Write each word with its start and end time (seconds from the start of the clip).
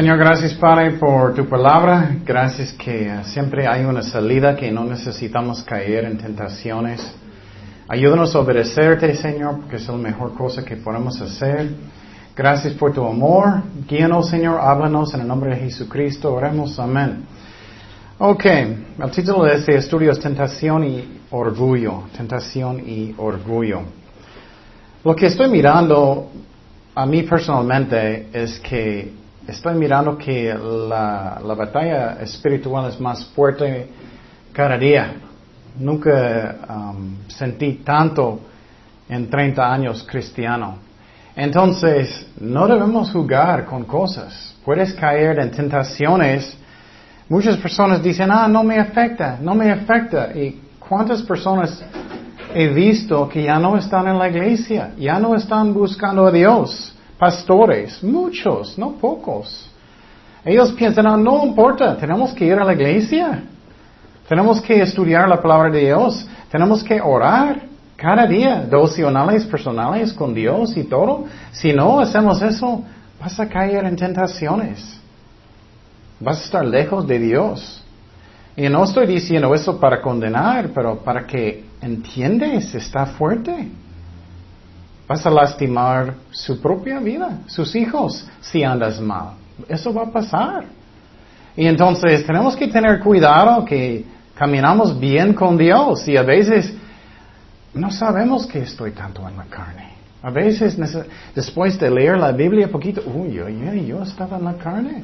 Señor, 0.00 0.16
gracias 0.16 0.54
Padre 0.54 0.92
por 0.92 1.34
tu 1.34 1.46
palabra. 1.46 2.16
Gracias 2.24 2.72
que 2.72 3.06
eh, 3.06 3.22
siempre 3.24 3.66
hay 3.66 3.84
una 3.84 4.02
salida, 4.02 4.56
que 4.56 4.72
no 4.72 4.82
necesitamos 4.82 5.62
caer 5.62 6.06
en 6.06 6.16
tentaciones. 6.16 7.06
Ayúdanos 7.86 8.34
a 8.34 8.38
obedecerte, 8.38 9.14
Señor, 9.14 9.60
porque 9.60 9.76
es 9.76 9.86
la 9.86 9.96
mejor 9.98 10.32
cosa 10.32 10.64
que 10.64 10.76
podemos 10.76 11.20
hacer. 11.20 11.72
Gracias 12.34 12.72
por 12.72 12.94
tu 12.94 13.04
amor. 13.04 13.62
Guíanos, 13.86 14.30
Señor. 14.30 14.58
Háblanos 14.58 15.12
en 15.12 15.20
el 15.20 15.28
nombre 15.28 15.50
de 15.50 15.56
Jesucristo. 15.64 16.32
Oremos. 16.32 16.78
Amén. 16.78 17.26
Ok. 18.20 18.46
El 18.46 19.10
título 19.10 19.44
de 19.44 19.56
este 19.56 19.76
estudio 19.76 20.12
es 20.12 20.18
Tentación 20.18 20.82
y 20.82 21.20
Orgullo. 21.30 22.04
Tentación 22.16 22.80
y 22.88 23.14
Orgullo. 23.18 23.82
Lo 25.04 25.14
que 25.14 25.26
estoy 25.26 25.50
mirando 25.50 26.30
a 26.94 27.04
mí 27.04 27.22
personalmente 27.24 28.28
es 28.32 28.58
que 28.60 29.19
estoy 29.50 29.74
mirando 29.74 30.16
que 30.16 30.54
la, 30.54 31.40
la 31.44 31.54
batalla 31.54 32.18
espiritual 32.20 32.88
es 32.88 33.00
más 33.00 33.24
fuerte 33.26 33.88
cada 34.52 34.78
día. 34.78 35.14
Nunca 35.78 36.56
um, 36.68 37.16
sentí 37.28 37.80
tanto 37.84 38.40
en 39.08 39.28
30 39.28 39.72
años 39.72 40.06
cristiano. 40.08 40.78
Entonces, 41.34 42.28
no 42.40 42.66
debemos 42.66 43.10
jugar 43.10 43.64
con 43.64 43.84
cosas. 43.84 44.54
Puedes 44.64 44.92
caer 44.94 45.38
en 45.40 45.50
tentaciones. 45.50 46.56
Muchas 47.28 47.56
personas 47.56 48.02
dicen, 48.02 48.30
ah, 48.30 48.46
no 48.48 48.62
me 48.62 48.78
afecta, 48.78 49.38
no 49.40 49.54
me 49.54 49.70
afecta. 49.70 50.30
¿Y 50.34 50.60
cuántas 50.78 51.22
personas 51.22 51.82
he 52.54 52.68
visto 52.68 53.28
que 53.28 53.44
ya 53.44 53.58
no 53.58 53.76
están 53.76 54.08
en 54.08 54.18
la 54.18 54.28
iglesia? 54.28 54.92
Ya 54.98 55.18
no 55.18 55.34
están 55.34 55.72
buscando 55.72 56.26
a 56.26 56.30
Dios. 56.30 56.94
Pastores, 57.20 58.02
muchos, 58.02 58.78
no 58.78 58.92
pocos. 58.92 59.70
Ellos 60.42 60.72
piensan, 60.72 61.04
no, 61.04 61.18
no 61.18 61.44
importa, 61.44 61.94
tenemos 61.98 62.32
que 62.32 62.46
ir 62.46 62.54
a 62.54 62.64
la 62.64 62.72
iglesia. 62.72 63.44
Tenemos 64.26 64.58
que 64.62 64.80
estudiar 64.80 65.28
la 65.28 65.42
palabra 65.42 65.70
de 65.70 65.80
Dios. 65.80 66.26
Tenemos 66.50 66.82
que 66.82 66.98
orar 66.98 67.60
cada 67.94 68.26
día, 68.26 68.62
devocionales 68.62 69.44
personales 69.44 70.14
con 70.14 70.32
Dios 70.32 70.74
y 70.78 70.84
todo. 70.84 71.26
Si 71.52 71.74
no 71.74 72.00
hacemos 72.00 72.40
eso, 72.40 72.82
vas 73.20 73.38
a 73.38 73.46
caer 73.46 73.84
en 73.84 73.96
tentaciones. 73.96 74.98
Vas 76.20 76.40
a 76.40 76.44
estar 76.44 76.64
lejos 76.64 77.06
de 77.06 77.18
Dios. 77.18 77.84
Y 78.56 78.66
no 78.70 78.84
estoy 78.84 79.06
diciendo 79.06 79.54
eso 79.54 79.78
para 79.78 80.00
condenar, 80.00 80.70
pero 80.74 80.96
para 81.00 81.26
que 81.26 81.66
entiendes, 81.82 82.74
está 82.74 83.04
fuerte. 83.04 83.68
Vas 85.10 85.26
a 85.26 85.30
lastimar 85.30 86.14
su 86.30 86.60
propia 86.60 87.00
vida, 87.00 87.40
sus 87.48 87.74
hijos, 87.74 88.24
si 88.40 88.62
andas 88.62 89.00
mal. 89.00 89.30
Eso 89.68 89.92
va 89.92 90.04
a 90.04 90.12
pasar. 90.12 90.66
Y 91.56 91.66
entonces 91.66 92.24
tenemos 92.24 92.54
que 92.54 92.68
tener 92.68 93.00
cuidado 93.00 93.64
que 93.64 94.04
caminamos 94.36 95.00
bien 95.00 95.34
con 95.34 95.58
Dios 95.58 96.06
y 96.06 96.16
a 96.16 96.22
veces 96.22 96.72
no 97.74 97.90
sabemos 97.90 98.46
que 98.46 98.60
estoy 98.60 98.92
tanto 98.92 99.28
en 99.28 99.36
la 99.36 99.46
carne. 99.46 99.88
A 100.22 100.30
veces, 100.30 100.78
después 101.34 101.76
de 101.80 101.90
leer 101.90 102.16
la 102.16 102.30
Biblia 102.30 102.68
poquito, 102.68 103.02
uy, 103.04 103.32
yo, 103.32 103.48
yo 103.48 104.04
estaba 104.04 104.38
en 104.38 104.44
la 104.44 104.54
carne. 104.58 105.02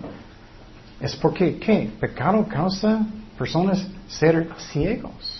Es 1.01 1.17
porque, 1.17 1.59
¿qué? 1.59 1.91
Pecado 1.99 2.47
causa 2.49 3.01
personas 3.37 3.85
ser 4.07 4.51
ciegos. 4.71 5.36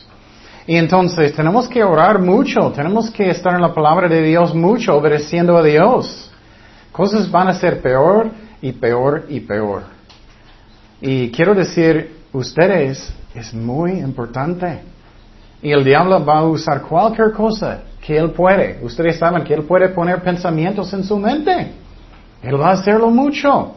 Y 0.67 0.77
entonces 0.77 1.33
tenemos 1.35 1.69
que 1.69 1.85
orar 1.85 2.21
mucho, 2.21 2.73
tenemos 2.73 3.11
que 3.11 3.31
estar 3.31 3.55
en 3.55 3.63
la 3.63 3.73
palabra 3.73 4.09
de 4.09 4.21
Dios 4.21 4.53
mucho, 4.53 4.97
obedeciendo 4.97 5.57
a 5.57 5.63
Dios. 5.63 6.31
Cosas 6.91 7.31
van 7.31 7.49
a 7.49 7.55
ser 7.55 7.81
peor 7.81 8.31
y 8.61 8.73
peor 8.73 9.27
y 9.29 9.41
peor. 9.41 9.83
Y 11.01 11.31
quiero 11.31 11.55
decir, 11.55 12.17
ustedes 12.33 13.15
es 13.35 13.55
muy 13.55 13.93
importante. 13.93 14.81
Y 15.63 15.71
el 15.71 15.85
diablo 15.85 16.25
va 16.25 16.39
a 16.39 16.45
usar 16.45 16.83
cualquier 16.83 17.33
cosa 17.33 17.83
que 18.05 18.17
él 18.17 18.31
puede. 18.31 18.81
Ustedes 18.83 19.19
saben 19.19 19.45
que 19.45 19.55
él 19.55 19.63
puede 19.63 19.91
poner 19.91 20.23
pensamientos 20.23 20.93
en 20.93 21.05
su 21.05 21.17
mente. 21.17 21.73
Él 22.43 22.61
va 22.61 22.71
a 22.71 22.73
hacerlo 22.73 23.11
mucho. 23.11 23.75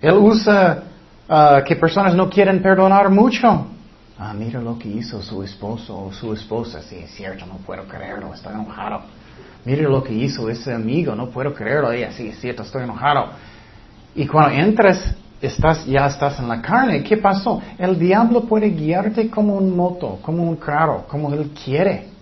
Él 0.00 0.14
usa 0.14 0.82
uh, 1.28 1.64
que 1.64 1.74
personas 1.76 2.14
no 2.14 2.28
quieren 2.30 2.62
perdonar 2.62 3.10
mucho. 3.10 3.73
Ah, 4.18 4.32
mira 4.32 4.60
lo 4.60 4.78
que 4.78 4.88
hizo 4.88 5.20
su 5.22 5.42
esposo 5.42 6.04
o 6.04 6.12
su 6.12 6.32
esposa. 6.32 6.80
Sí, 6.82 6.96
es 6.96 7.10
cierto, 7.10 7.46
no 7.46 7.56
puedo 7.58 7.86
creerlo, 7.88 8.32
está 8.32 8.52
enojado. 8.52 9.02
Mira 9.64 9.88
lo 9.88 10.04
que 10.04 10.12
hizo 10.12 10.48
ese 10.48 10.72
amigo, 10.72 11.14
no 11.14 11.30
puedo 11.30 11.52
creerlo. 11.52 11.90
Ella, 11.90 12.12
sí, 12.12 12.28
es 12.28 12.38
cierto, 12.38 12.62
estoy 12.62 12.84
enojado. 12.84 13.30
Y 14.14 14.26
cuando 14.26 14.56
entras 14.56 15.14
estás, 15.42 15.84
ya 15.84 16.06
estás 16.06 16.38
en 16.38 16.48
la 16.48 16.62
carne, 16.62 17.02
¿qué 17.02 17.16
pasó? 17.16 17.60
El 17.76 17.98
diablo 17.98 18.42
puede 18.42 18.70
guiarte 18.70 19.28
como 19.28 19.54
un 19.54 19.74
moto, 19.74 20.18
como 20.22 20.44
un 20.44 20.56
carro, 20.56 21.06
como 21.08 21.32
él 21.32 21.50
quiere. 21.64 22.14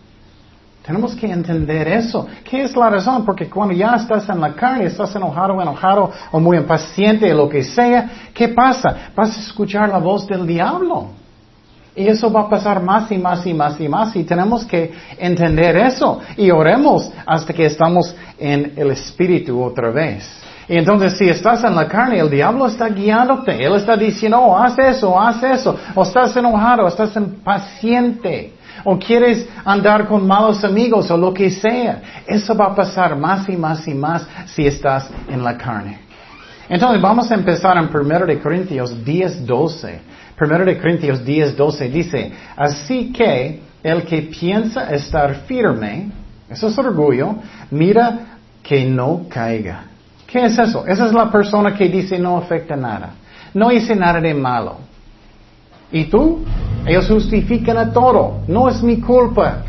Tenemos 0.84 1.14
que 1.14 1.30
entender 1.30 1.86
eso. 1.88 2.26
¿Qué 2.42 2.62
es 2.62 2.74
la 2.74 2.90
razón? 2.90 3.24
Porque 3.24 3.48
cuando 3.48 3.74
ya 3.74 3.94
estás 3.94 4.28
en 4.28 4.40
la 4.40 4.54
carne, 4.54 4.86
estás 4.86 5.14
enojado, 5.14 5.60
enojado 5.60 6.10
o 6.32 6.40
muy 6.40 6.56
impaciente, 6.56 7.32
lo 7.34 7.48
que 7.48 7.62
sea, 7.62 8.30
¿qué 8.34 8.48
pasa? 8.48 9.10
Vas 9.14 9.36
a 9.36 9.40
escuchar 9.40 9.88
la 9.90 9.98
voz 9.98 10.26
del 10.26 10.46
diablo. 10.46 11.21
Y 11.94 12.06
eso 12.06 12.32
va 12.32 12.42
a 12.42 12.48
pasar 12.48 12.82
más 12.82 13.12
y 13.12 13.18
más 13.18 13.46
y 13.46 13.52
más 13.52 13.80
y 13.80 13.88
más. 13.88 14.16
Y 14.16 14.24
tenemos 14.24 14.64
que 14.64 14.92
entender 15.18 15.76
eso. 15.76 16.20
Y 16.36 16.50
oremos 16.50 17.10
hasta 17.26 17.52
que 17.52 17.66
estamos 17.66 18.14
en 18.38 18.72
el 18.76 18.90
Espíritu 18.92 19.62
otra 19.62 19.90
vez. 19.90 20.24
Y 20.68 20.78
entonces 20.78 21.18
si 21.18 21.28
estás 21.28 21.62
en 21.64 21.74
la 21.74 21.86
carne, 21.86 22.18
el 22.18 22.30
diablo 22.30 22.66
está 22.66 22.88
guiándote. 22.88 23.62
Él 23.62 23.74
está 23.74 23.96
diciendo, 23.96 24.40
oh, 24.40 24.56
haz 24.56 24.78
eso, 24.78 25.20
haz 25.20 25.42
eso. 25.42 25.76
O 25.94 26.02
estás 26.02 26.34
enojado, 26.36 26.84
o 26.84 26.88
estás 26.88 27.14
impaciente. 27.16 28.54
O 28.84 28.98
quieres 28.98 29.46
andar 29.64 30.06
con 30.08 30.26
malos 30.26 30.64
amigos 30.64 31.10
o 31.10 31.16
lo 31.16 31.34
que 31.34 31.50
sea. 31.50 32.00
Eso 32.26 32.56
va 32.56 32.66
a 32.66 32.74
pasar 32.74 33.16
más 33.16 33.48
y 33.50 33.56
más 33.56 33.86
y 33.86 33.94
más 33.94 34.26
si 34.46 34.66
estás 34.66 35.10
en 35.28 35.44
la 35.44 35.58
carne. 35.58 36.01
Entonces 36.72 37.02
vamos 37.02 37.30
a 37.30 37.34
empezar 37.34 37.76
en 37.76 37.94
1 37.94 38.24
de 38.24 38.40
Corintios 38.40 39.04
10, 39.04 39.44
12. 39.44 40.00
1 40.40 40.64
de 40.64 40.78
Corintios 40.78 41.22
10, 41.22 41.54
12 41.54 41.88
dice, 41.90 42.32
así 42.56 43.12
que 43.12 43.60
el 43.82 44.04
que 44.04 44.22
piensa 44.22 44.90
estar 44.90 45.34
firme, 45.44 46.10
eso 46.48 46.68
es 46.68 46.78
orgullo, 46.78 47.34
mira 47.70 48.38
que 48.62 48.86
no 48.86 49.26
caiga. 49.28 49.84
¿Qué 50.26 50.46
es 50.46 50.58
eso? 50.58 50.86
Esa 50.86 51.04
es 51.04 51.12
la 51.12 51.30
persona 51.30 51.74
que 51.74 51.90
dice 51.90 52.18
no 52.18 52.38
afecta 52.38 52.74
nada. 52.74 53.16
No 53.52 53.70
hice 53.70 53.94
nada 53.94 54.18
de 54.18 54.32
malo. 54.32 54.78
¿Y 55.92 56.04
tú? 56.04 56.42
Ellos 56.86 57.06
justifican 57.06 57.76
a 57.76 57.92
todo. 57.92 58.44
No 58.48 58.70
es 58.70 58.82
mi 58.82 58.98
culpa. 58.98 59.62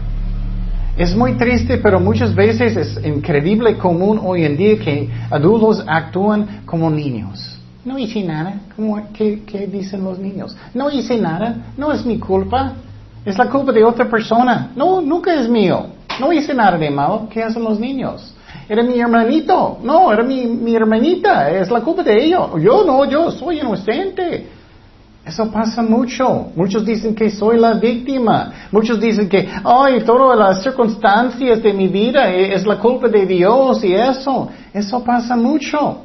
Es 0.95 1.15
muy 1.15 1.33
triste, 1.33 1.79
pero 1.79 1.99
muchas 1.99 2.35
veces 2.35 2.77
es 2.77 3.03
increíble 3.03 3.79
común 3.79 4.19
hoy 4.23 4.45
en 4.45 4.55
día 4.55 4.77
que 4.77 5.09
adultos 5.31 5.83
actúan 5.87 6.61
como 6.67 6.91
niños. 6.91 7.57
No 7.83 7.97
hice 7.97 8.21
nada. 8.21 8.59
qué, 9.11 9.41
¿Qué 9.43 9.65
dicen 9.65 10.03
los 10.03 10.19
niños? 10.19 10.55
No 10.75 10.91
hice 10.91 11.17
nada. 11.17 11.73
No 11.77 11.91
es 11.91 12.05
mi 12.05 12.19
culpa. 12.19 12.73
Es 13.25 13.39
la 13.39 13.49
culpa 13.49 13.71
de 13.71 13.83
otra 13.83 14.07
persona. 14.07 14.71
No, 14.75 15.01
nunca 15.01 15.33
es 15.33 15.49
mío. 15.49 15.87
No 16.19 16.31
hice 16.31 16.53
nada 16.53 16.77
de 16.77 16.91
malo. 16.91 17.27
¿Qué 17.27 17.41
hacen 17.41 17.63
los 17.63 17.79
niños? 17.79 18.35
Era 18.69 18.83
mi 18.83 18.99
hermanito. 18.99 19.79
No, 19.81 20.13
era 20.13 20.21
mi, 20.21 20.45
mi 20.45 20.75
hermanita. 20.75 21.49
Es 21.49 21.71
la 21.71 21.81
culpa 21.81 22.03
de 22.03 22.23
ellos. 22.23 22.51
Yo 22.61 22.83
no, 22.85 23.03
yo 23.05 23.31
soy 23.31 23.61
inocente. 23.61 24.47
Eso 25.25 25.49
pasa 25.49 25.81
mucho. 25.81 26.51
Muchos 26.55 26.85
dicen 26.85 27.15
que 27.15 27.29
soy 27.29 27.57
la 27.57 27.73
víctima. 27.75 28.51
Muchos 28.71 28.99
dicen 28.99 29.29
que, 29.29 29.49
ay, 29.63 30.01
todas 30.01 30.37
las 30.37 30.61
circunstancias 30.61 31.63
de 31.63 31.73
mi 31.73 31.87
vida 31.87 32.29
es 32.29 32.65
la 32.65 32.77
culpa 32.77 33.07
de 33.07 33.25
Dios 33.25 33.83
y 33.83 33.93
eso. 33.93 34.49
Eso 34.73 35.03
pasa 35.03 35.35
mucho. 35.37 36.01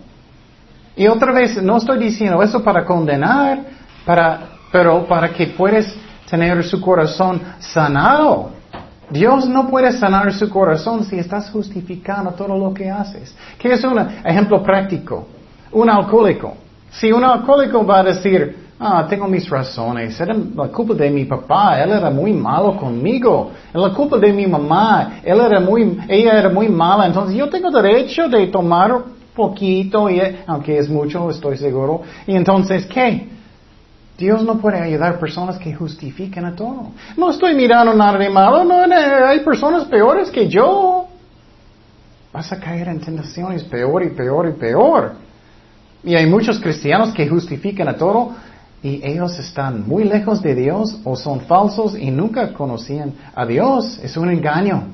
Y 0.96 1.08
otra 1.08 1.32
vez, 1.32 1.60
no 1.62 1.78
estoy 1.78 1.98
diciendo 1.98 2.42
eso 2.42 2.62
para 2.62 2.84
condenar, 2.84 3.64
para, 4.04 4.40
pero 4.70 5.04
para 5.06 5.30
que 5.30 5.48
puedas 5.48 5.94
tener 6.30 6.62
su 6.64 6.80
corazón 6.80 7.40
sanado. 7.58 8.50
Dios 9.10 9.48
no 9.48 9.68
puede 9.68 9.90
sanar 9.92 10.32
su 10.32 10.48
corazón 10.48 11.04
si 11.04 11.18
estás 11.18 11.50
justificando 11.50 12.32
todo 12.32 12.56
lo 12.56 12.72
que 12.72 12.90
haces. 12.90 13.34
¿Qué 13.58 13.72
es 13.72 13.82
un 13.82 13.98
ejemplo 13.98 14.62
práctico? 14.62 15.26
Un 15.72 15.88
alcohólico. 15.90 16.67
Si 16.90 17.12
un 17.12 17.24
alcohólico 17.24 17.84
va 17.84 18.00
a 18.00 18.04
decir, 18.04 18.68
ah, 18.80 19.06
tengo 19.08 19.26
mis 19.26 19.48
razones, 19.48 20.18
era 20.20 20.34
la 20.34 20.68
culpa 20.68 20.94
de 20.94 21.10
mi 21.10 21.24
papá, 21.24 21.82
él 21.82 21.90
era 21.90 22.10
muy 22.10 22.32
malo 22.32 22.76
conmigo, 22.76 23.50
es 23.68 23.80
la 23.80 23.92
culpa 23.92 24.18
de 24.18 24.32
mi 24.32 24.46
mamá, 24.46 25.20
él 25.22 25.40
era 25.40 25.60
muy, 25.60 25.98
ella 26.08 26.38
era 26.38 26.48
muy 26.48 26.68
mala, 26.68 27.06
entonces 27.06 27.36
yo 27.36 27.48
tengo 27.48 27.70
derecho 27.70 28.28
de 28.28 28.46
tomar 28.46 29.02
poquito, 29.34 30.08
y, 30.10 30.20
aunque 30.46 30.78
es 30.78 30.88
mucho, 30.88 31.30
estoy 31.30 31.56
seguro, 31.56 32.02
y 32.26 32.34
entonces, 32.34 32.86
¿qué? 32.86 33.28
Dios 34.16 34.42
no 34.42 34.58
puede 34.58 34.80
ayudar 34.80 35.14
a 35.14 35.18
personas 35.20 35.58
que 35.58 35.72
justifiquen 35.72 36.44
a 36.44 36.56
todo. 36.56 36.88
No 37.16 37.30
estoy 37.30 37.54
mirando 37.54 37.94
nada 37.94 38.18
de 38.18 38.28
malo, 38.28 38.64
no, 38.64 38.82
hay 38.82 39.40
personas 39.40 39.84
peores 39.84 40.28
que 40.28 40.48
yo. 40.48 41.06
Vas 42.32 42.52
a 42.52 42.58
caer 42.58 42.88
en 42.88 43.00
tentaciones 43.00 43.62
peor 43.62 44.02
y 44.02 44.10
peor 44.10 44.48
y 44.48 44.58
peor. 44.58 45.12
Y 46.04 46.14
hay 46.14 46.26
muchos 46.26 46.60
cristianos 46.60 47.12
que 47.12 47.28
justifican 47.28 47.88
a 47.88 47.96
todo 47.96 48.34
y 48.82 49.00
ellos 49.04 49.36
están 49.38 49.86
muy 49.86 50.04
lejos 50.04 50.40
de 50.40 50.54
Dios 50.54 51.00
o 51.04 51.16
son 51.16 51.40
falsos 51.40 51.98
y 51.98 52.10
nunca 52.10 52.52
conocían 52.52 53.12
a 53.34 53.44
Dios. 53.44 53.98
Es 54.02 54.16
un 54.16 54.30
engaño. 54.30 54.84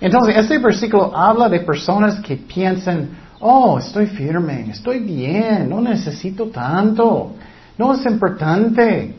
Entonces, 0.00 0.36
este 0.36 0.58
versículo 0.58 1.16
habla 1.16 1.48
de 1.48 1.60
personas 1.60 2.20
que 2.20 2.36
piensan, 2.36 3.10
oh, 3.40 3.78
estoy 3.78 4.06
firme, 4.06 4.70
estoy 4.70 5.00
bien, 5.00 5.68
no 5.68 5.80
necesito 5.80 6.46
tanto, 6.46 7.32
no 7.78 7.94
es 7.94 8.04
importante. 8.06 9.14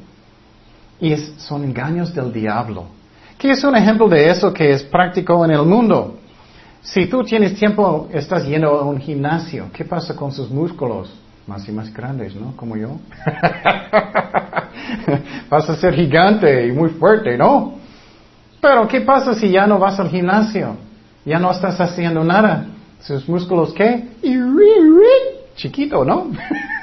Y 1.00 1.16
son 1.38 1.64
engaños 1.64 2.14
del 2.14 2.34
diablo. 2.34 2.86
¿Qué 3.38 3.52
es 3.52 3.64
un 3.64 3.76
ejemplo 3.76 4.08
de 4.10 4.30
eso 4.30 4.54
que 4.54 4.72
es 4.72 4.84
práctico 4.84 5.46
en 5.46 5.52
el 5.52 5.64
mundo? 5.64 6.20
Si 6.84 7.08
tú 7.08 7.24
tienes 7.24 7.56
tiempo, 7.56 8.10
estás 8.12 8.46
yendo 8.46 8.68
a 8.68 8.84
un 8.84 9.00
gimnasio, 9.00 9.70
¿qué 9.74 9.86
pasa 9.86 10.18
con 10.18 10.34
sus 10.34 10.52
músculos? 10.52 11.10
Más 11.48 11.68
y 11.68 11.72
más 11.72 11.92
grandes, 11.94 12.36
¿no? 12.36 12.56
Como 12.58 12.76
yo. 12.76 12.98
vas 15.50 15.70
a 15.70 15.76
ser 15.78 15.96
gigante 15.96 16.68
y 16.68 16.74
muy 16.74 16.90
fuerte, 16.90 17.38
¿no? 17.38 17.76
Pero 18.60 18.86
¿qué 18.88 19.00
pasa 19.00 19.34
si 19.34 19.50
ya 19.50 19.66
no 19.66 19.80
vas 19.80 19.98
al 19.98 20.10
gimnasio? 20.10 20.76
Ya 21.26 21.40
no 21.40 21.52
estás 21.52 21.80
haciendo 21.80 22.22
nada. 22.22 22.66
¿Sus 23.00 23.30
músculos 23.30 23.74
qué? 23.74 24.10
Chiquito, 25.56 26.04
¿no? 26.04 26.32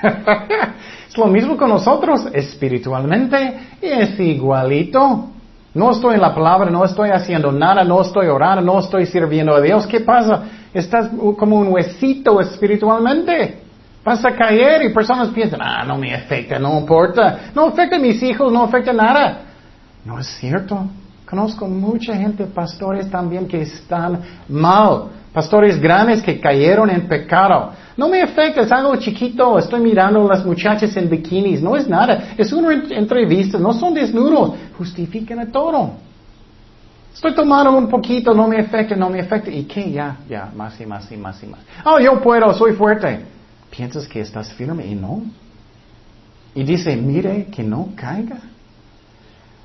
es 1.08 1.19
lo 1.19 1.26
mismo 1.26 1.58
con 1.58 1.69
nosotros. 1.69 2.26
Espiritualmente 2.32 3.55
es 3.82 4.19
igualito. 4.19 5.29
No 5.72 5.93
estoy 5.93 6.14
en 6.14 6.20
la 6.20 6.34
palabra, 6.34 6.70
no 6.70 6.84
estoy 6.84 7.11
haciendo 7.11 7.52
nada, 7.52 7.84
no 7.84 8.00
estoy 8.02 8.26
orando, 8.26 8.62
no 8.62 8.81
estoy 8.81 9.06
sirviendo 9.06 9.55
a 9.55 9.61
Dios. 9.61 9.87
¿Qué 9.87 10.00
pasa? 10.00 10.43
Estás 10.75 11.11
como 11.38 11.58
un 11.58 11.69
huesito 11.69 12.40
espiritualmente. 12.40 13.61
Vas 14.05 14.25
a 14.25 14.34
caer 14.34 14.82
y 14.82 14.93
personas 14.93 15.28
piensan, 15.28 15.61
ah, 15.62 15.84
no 15.87 15.96
me 15.96 16.14
afecta, 16.14 16.58
no 16.58 16.81
importa. 16.81 17.50
No 17.55 17.67
afecta 17.67 17.96
a 17.96 17.99
mis 17.99 18.20
hijos, 18.22 18.52
no 18.52 18.64
afecta 18.64 18.93
nada. 18.93 19.43
No 20.05 20.19
es 20.19 20.26
cierto. 20.26 20.87
Conozco 21.28 21.69
mucha 21.69 22.17
gente, 22.17 22.46
pastores 22.46 23.08
también, 23.08 23.46
que 23.46 23.62
están 23.62 24.20
mal. 24.49 25.11
Pastores 25.32 25.81
grandes 25.81 26.22
que 26.22 26.40
cayeron 26.40 26.90
en 26.90 27.06
pecado. 27.06 27.72
No 28.00 28.08
me 28.08 28.23
afecta, 28.23 28.62
es 28.62 28.73
algo 28.73 28.97
chiquito. 28.97 29.58
Estoy 29.58 29.79
mirando 29.79 30.25
a 30.25 30.29
las 30.35 30.43
muchachas 30.43 30.97
en 30.97 31.11
bikinis. 31.11 31.61
No 31.61 31.76
es 31.76 31.87
nada. 31.87 32.32
Es 32.38 32.50
una 32.50 32.73
entrevista. 32.73 33.58
No 33.58 33.75
son 33.75 33.93
desnudos. 33.93 34.55
Justifiquen 34.79 35.38
a 35.38 35.52
todo. 35.52 35.91
Estoy 37.12 37.35
tomando 37.35 37.76
un 37.76 37.91
poquito. 37.91 38.32
No 38.32 38.49
me 38.49 38.58
afecta, 38.58 38.97
no 38.97 39.11
me 39.11 39.20
afecta. 39.20 39.50
¿Y 39.50 39.64
qué? 39.64 39.93
Ya, 39.93 40.17
ya. 40.26 40.50
Más 40.56 40.81
y 40.81 40.87
más 40.87 41.12
y 41.12 41.19
más 41.19 41.43
y 41.43 41.47
más. 41.49 41.61
Oh, 41.85 42.00
yo 42.00 42.19
puedo. 42.23 42.55
Soy 42.55 42.73
fuerte. 42.73 43.20
Piensas 43.69 44.08
que 44.08 44.23
estás 44.23 44.50
firme 44.55 44.87
y 44.87 44.94
no. 44.94 45.23
Y 46.55 46.64
dice, 46.64 46.96
mire 46.96 47.49
que 47.55 47.62
no 47.62 47.91
caiga. 47.94 48.38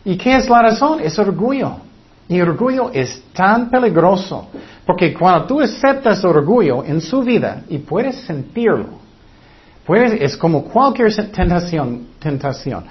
¿Y 0.04 0.18
qué 0.18 0.36
es 0.36 0.50
la 0.50 0.62
razón? 0.62 1.00
Es 1.00 1.18
orgullo. 1.18 1.78
Y 2.27 2.42
orgullo 2.42 2.89
es 2.92 3.24
tan 3.33 3.69
peligroso, 3.69 4.48
porque 4.86 5.13
cuando 5.13 5.45
tú 5.45 5.62
aceptas 5.62 6.24
orgullo 6.24 6.83
en 6.83 7.00
su 7.00 7.22
vida 7.22 7.62
y 7.69 7.77
puedes 7.77 8.16
sentirlo, 8.22 9.00
puedes, 9.86 10.19
es 10.19 10.36
como 10.36 10.63
cualquier 10.63 11.13
tentación, 11.31 12.07
tentación. 12.19 12.83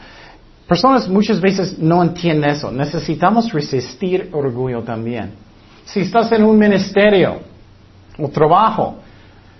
Personas 0.68 1.08
muchas 1.08 1.40
veces 1.40 1.78
no 1.78 2.02
entienden 2.02 2.50
eso. 2.50 2.70
Necesitamos 2.70 3.52
resistir 3.52 4.30
orgullo 4.32 4.82
también. 4.82 5.32
Si 5.84 6.00
estás 6.00 6.30
en 6.32 6.44
un 6.44 6.56
ministerio 6.56 7.40
o 8.18 8.28
trabajo 8.28 8.96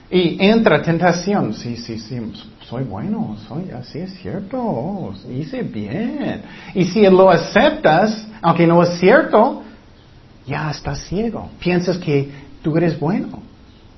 y 0.08 0.36
entra 0.42 0.80
tentación, 0.80 1.52
sí, 1.52 1.76
sí, 1.76 1.98
sí, 1.98 2.20
soy 2.68 2.84
bueno, 2.84 3.36
soy 3.46 3.70
así 3.72 3.98
es 3.98 4.14
cierto, 4.14 5.12
hice 5.28 5.62
bien. 5.62 6.42
Y 6.74 6.84
si 6.84 7.02
lo 7.02 7.28
aceptas, 7.28 8.26
aunque 8.40 8.66
no 8.66 8.82
es 8.82 8.98
cierto, 8.98 9.63
ya 10.46 10.70
estás 10.70 11.00
ciego. 11.06 11.48
Piensas 11.58 11.98
que 11.98 12.30
tú 12.62 12.76
eres 12.76 12.98
bueno. 12.98 13.40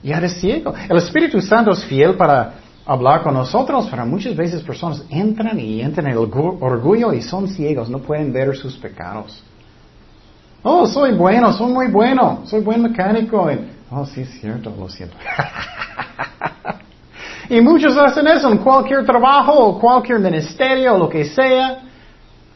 Ya 0.03 0.19
eres 0.19 0.35
ciego. 0.41 0.75
El 0.89 0.99
Espíritu 0.99 1.41
Santo 1.41 1.73
es 1.73 1.85
fiel 1.85 2.15
para 2.15 2.55
hablar 2.87 3.23
con 3.23 3.35
nosotros, 3.35 3.89
pero 3.91 4.07
muchas 4.07 4.37
veces 4.37 4.63
personas 4.63 5.03
entran 5.11 5.59
y 5.59 5.81
entran 5.81 6.07
en 6.07 6.13
el 6.13 6.19
orgullo 6.19 7.13
y 7.13 7.21
son 7.21 7.49
ciegos, 7.49 7.91
no 7.91 7.99
pueden 7.99 8.33
ver 8.33 8.57
sus 8.57 8.77
pecados. 8.77 9.43
Oh, 10.63 10.87
soy 10.87 11.13
bueno, 11.13 11.53
soy 11.53 11.73
muy 11.73 11.89
bueno, 11.89 12.43
soy 12.45 12.61
buen 12.61 12.83
mecánico. 12.83 13.49
oh, 13.91 14.07
sí 14.07 14.23
es 14.23 14.41
cierto, 14.41 14.73
lo 14.77 14.89
siento. 14.89 15.17
y 17.51 17.61
muchos 17.61 17.97
hacen 17.97 18.27
eso 18.29 18.51
en 18.51 18.59
cualquier 18.59 19.05
trabajo 19.05 19.79
cualquier 19.79 20.21
ministerio 20.21 20.97
lo 20.97 21.09
que 21.09 21.25
sea. 21.25 21.83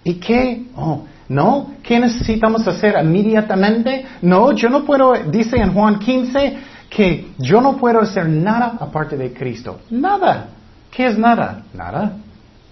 ¿Y 0.02 0.14
qué? 0.14 0.64
Oh, 0.76 1.04
no, 1.30 1.74
¿qué 1.84 2.00
necesitamos 2.00 2.66
hacer 2.66 2.96
inmediatamente? 3.00 4.04
No, 4.20 4.50
yo 4.50 4.68
no 4.68 4.84
puedo, 4.84 5.14
dice 5.30 5.58
en 5.58 5.72
Juan 5.72 6.00
15, 6.00 6.58
que 6.90 7.28
yo 7.38 7.60
no 7.60 7.76
puedo 7.76 8.00
hacer 8.00 8.28
nada 8.28 8.76
aparte 8.80 9.16
de 9.16 9.32
Cristo. 9.32 9.78
Nada. 9.90 10.48
¿Qué 10.90 11.06
es 11.06 11.16
nada? 11.16 11.62
Nada. 11.72 12.16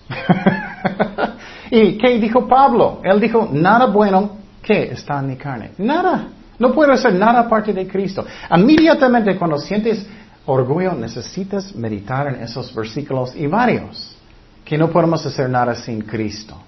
¿Y 1.70 1.96
qué 1.98 2.18
dijo 2.18 2.48
Pablo? 2.48 3.00
Él 3.04 3.20
dijo, 3.20 3.48
nada 3.52 3.86
bueno 3.86 4.38
que 4.60 4.90
está 4.90 5.20
en 5.20 5.28
mi 5.28 5.36
carne. 5.36 5.70
Nada. 5.78 6.26
No 6.58 6.72
puedo 6.72 6.92
hacer 6.92 7.14
nada 7.14 7.38
aparte 7.38 7.72
de 7.72 7.86
Cristo. 7.86 8.26
Inmediatamente 8.50 9.38
cuando 9.38 9.56
sientes 9.58 10.04
orgullo 10.46 10.94
necesitas 10.94 11.76
meditar 11.76 12.26
en 12.26 12.42
esos 12.42 12.74
versículos 12.74 13.36
y 13.36 13.46
varios. 13.46 14.16
Que 14.64 14.76
no 14.76 14.90
podemos 14.90 15.24
hacer 15.24 15.48
nada 15.48 15.76
sin 15.76 16.00
Cristo. 16.00 16.60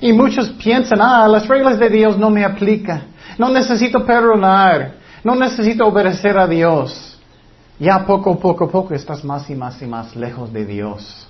Y 0.00 0.12
muchos 0.12 0.48
piensan, 0.50 1.00
ah, 1.00 1.26
las 1.28 1.46
reglas 1.46 1.78
de 1.78 1.88
Dios 1.88 2.18
no 2.18 2.30
me 2.30 2.44
aplican. 2.44 3.04
No 3.38 3.48
necesito 3.48 4.04
perdonar. 4.04 4.94
No 5.24 5.34
necesito 5.34 5.86
obedecer 5.86 6.38
a 6.38 6.46
Dios. 6.46 7.18
Ya 7.78 8.04
poco, 8.06 8.38
poco, 8.38 8.70
poco 8.70 8.94
estás 8.94 9.24
más 9.24 9.48
y 9.50 9.54
más 9.54 9.80
y 9.82 9.86
más 9.86 10.14
lejos 10.16 10.52
de 10.52 10.64
Dios. 10.64 11.26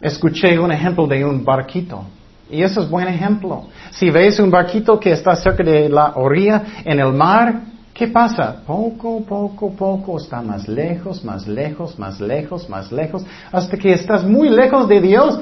Escuché 0.00 0.58
un 0.58 0.72
ejemplo 0.72 1.06
de 1.06 1.24
un 1.24 1.44
barquito. 1.44 2.04
Y 2.50 2.62
eso 2.62 2.80
es 2.80 2.88
buen 2.88 3.06
ejemplo. 3.06 3.64
Si 3.90 4.10
ves 4.10 4.40
un 4.40 4.50
barquito 4.50 4.98
que 4.98 5.12
está 5.12 5.36
cerca 5.36 5.62
de 5.62 5.88
la 5.88 6.12
orilla 6.16 6.62
en 6.84 6.98
el 6.98 7.12
mar, 7.12 7.62
¿qué 7.92 8.08
pasa? 8.08 8.62
Poco, 8.66 9.22
poco, 9.24 9.70
poco 9.70 10.16
está 10.16 10.40
más 10.40 10.66
lejos, 10.66 11.24
más 11.24 11.46
lejos, 11.46 11.98
más 11.98 12.20
lejos, 12.20 12.68
más 12.68 12.90
lejos, 12.90 13.24
hasta 13.52 13.76
que 13.76 13.92
estás 13.92 14.24
muy 14.24 14.48
lejos 14.48 14.88
de 14.88 15.00
Dios. 15.00 15.38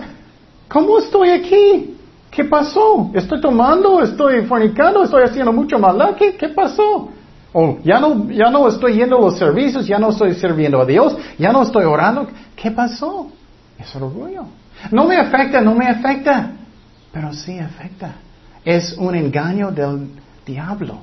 ¿Cómo 0.69 0.99
estoy 0.99 1.31
aquí? 1.31 1.97
¿Qué 2.31 2.45
pasó? 2.45 3.11
¿Estoy 3.15 3.41
tomando? 3.41 4.03
¿Estoy 4.03 4.45
fornicando? 4.47 5.03
¿Estoy 5.03 5.23
haciendo 5.25 5.53
mucho 5.53 5.79
maldad? 5.79 6.15
¿Qué, 6.15 6.37
qué 6.37 6.51
pasó? 6.51 7.09
O 7.53 7.79
ya 7.83 7.99
no, 7.99 8.31
ya 8.31 8.51
no 8.51 8.69
estoy 8.69 8.95
yendo 8.95 9.17
a 9.17 9.21
los 9.21 9.39
servicios, 9.39 9.87
ya 9.87 9.99
no 9.99 10.11
estoy 10.11 10.35
sirviendo 10.35 10.81
a 10.81 10.85
Dios, 10.85 11.17
ya 11.39 11.51
no 11.51 11.63
estoy 11.63 11.85
orando. 11.85 12.29
¿Qué 12.55 12.71
pasó? 12.71 13.31
Es 13.79 13.95
orgullo. 13.97 14.45
No 14.91 15.07
me 15.07 15.17
afecta, 15.17 15.61
no 15.61 15.75
me 15.75 15.87
afecta, 15.87 16.53
pero 17.13 17.33
sí 17.33 17.59
afecta. 17.59 18.17
Es 18.65 18.93
un 18.99 19.15
engaño 19.15 19.71
del 19.71 20.11
diablo. 20.45 20.99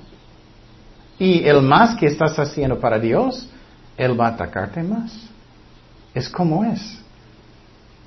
Y 1.17 1.43
el 1.45 1.61
más 1.61 1.95
que 1.95 2.07
estás 2.07 2.37
haciendo 2.37 2.79
para 2.79 2.99
Dios, 2.99 3.49
Él 3.97 4.19
va 4.19 4.27
a 4.27 4.29
atacarte 4.31 4.83
más. 4.83 5.11
Es 6.13 6.29
como 6.29 6.63
es. 6.63 7.01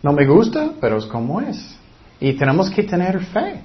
No 0.02 0.12
me 0.12 0.26
gusta, 0.26 0.70
pero 0.80 0.98
es 0.98 1.06
como 1.06 1.40
es. 1.40 1.76
Y 2.20 2.32
tenemos 2.34 2.70
que 2.70 2.82
tener 2.82 3.20
fe. 3.20 3.60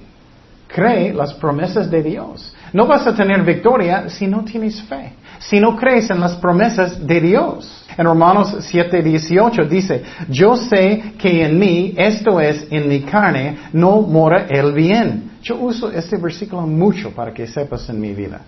Cree 0.68 1.12
las 1.12 1.34
promesas 1.34 1.90
de 1.90 2.02
Dios. 2.02 2.52
No 2.72 2.86
vas 2.86 3.06
a 3.06 3.14
tener 3.14 3.44
victoria 3.44 4.08
si 4.08 4.26
no 4.26 4.42
tienes 4.44 4.82
fe. 4.82 5.12
Si 5.38 5.60
no 5.60 5.76
crees 5.76 6.10
en 6.10 6.20
las 6.20 6.34
promesas 6.36 7.06
de 7.06 7.20
Dios. 7.20 7.86
En 7.96 8.06
Romanos 8.06 8.56
7:18 8.72 9.68
dice, 9.68 10.02
yo 10.28 10.56
sé 10.56 11.14
que 11.18 11.44
en 11.44 11.58
mí, 11.58 11.94
esto 11.96 12.40
es, 12.40 12.66
en 12.70 12.88
mi 12.88 13.00
carne, 13.02 13.56
no 13.72 14.00
mora 14.00 14.46
el 14.48 14.72
bien. 14.72 15.32
Yo 15.42 15.56
uso 15.56 15.92
este 15.92 16.16
versículo 16.16 16.62
mucho 16.62 17.10
para 17.12 17.32
que 17.32 17.46
sepas 17.46 17.88
en 17.88 18.00
mi 18.00 18.12
vida. 18.12 18.40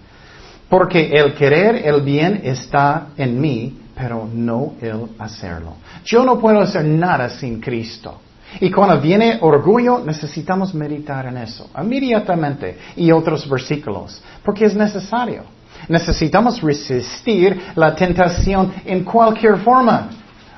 Porque 0.69 1.11
el 1.13 1.35
querer 1.35 1.87
el 1.87 2.01
bien 2.01 2.41
está 2.43 3.09
en 3.17 3.41
mí, 3.41 3.79
pero 3.97 4.29
no 4.31 4.75
el 4.81 5.09
hacerlo. 5.19 5.77
Yo 6.05 6.25
no 6.25 6.39
puedo 6.39 6.61
hacer 6.61 6.85
nada 6.85 7.31
sin 7.31 7.61
Cristo. 7.61 8.21
Y 8.61 8.71
cuando 8.71 9.01
viene 9.01 9.39
orgullo, 9.41 10.01
necesitamos 10.05 10.75
meditar 10.75 11.27
en 11.27 11.39
eso, 11.39 11.69
inmediatamente, 11.81 12.79
y 12.95 13.11
otros 13.11 13.49
versículos, 13.49 14.23
porque 14.45 14.67
es 14.67 14.77
necesario. 14.77 15.43
Necesitamos 15.89 16.61
resistir 16.61 17.61
la 17.75 17.95
tentación 17.95 18.73
en 18.85 19.03
cualquier 19.03 19.59
forma. 19.59 20.11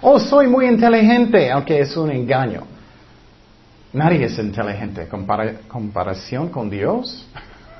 Oh, 0.03 0.19
soy 0.19 0.49
muy 0.49 0.67
inteligente, 0.67 1.51
aunque 1.51 1.81
es 1.81 1.97
un 1.97 2.11
engaño. 2.11 2.63
Nadie 3.93 4.25
es 4.25 4.39
inteligente. 4.39 5.09
comparación 5.69 6.49
con 6.49 6.69
Dios. 6.69 7.27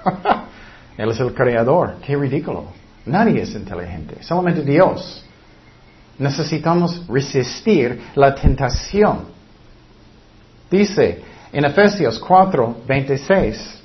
Él 0.97 1.11
es 1.11 1.21
el 1.21 1.35
creador. 1.35 1.97
Qué 2.05 2.17
ridículo. 2.17 2.65
Nadie 3.07 3.43
es 3.43 3.55
inteligente. 3.55 4.23
Solamente 4.23 4.63
Dios. 4.63 5.25
Necesitamos 6.19 7.07
resistir 7.07 8.01
la 8.15 8.35
tentación. 8.35 9.27
Dice 10.71 11.23
en 11.53 11.65
Efesios 11.65 12.19
4, 12.19 12.77
26, 12.87 13.79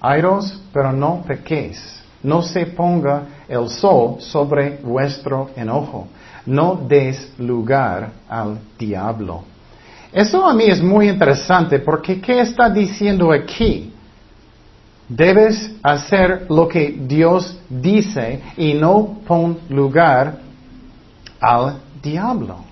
Airos, 0.00 0.60
pero 0.72 0.92
no 0.92 1.22
pequéis. 1.26 2.00
No 2.22 2.42
se 2.42 2.66
ponga 2.66 3.22
el 3.48 3.68
sol 3.68 4.16
sobre 4.20 4.78
vuestro 4.82 5.50
enojo. 5.56 6.08
No 6.46 6.74
des 6.86 7.32
lugar 7.38 8.10
al 8.28 8.58
diablo. 8.78 9.44
Eso 10.12 10.44
a 10.44 10.54
mí 10.54 10.64
es 10.64 10.82
muy 10.82 11.08
interesante 11.08 11.78
porque 11.78 12.20
¿qué 12.20 12.40
está 12.40 12.68
diciendo 12.68 13.32
aquí? 13.32 13.92
Debes 15.08 15.72
hacer 15.82 16.46
lo 16.48 16.68
que 16.68 16.96
Dios 17.00 17.58
dice 17.68 18.40
y 18.56 18.74
no 18.74 19.18
pon 19.26 19.58
lugar 19.68 20.38
al 21.40 21.80
diablo. 22.02 22.64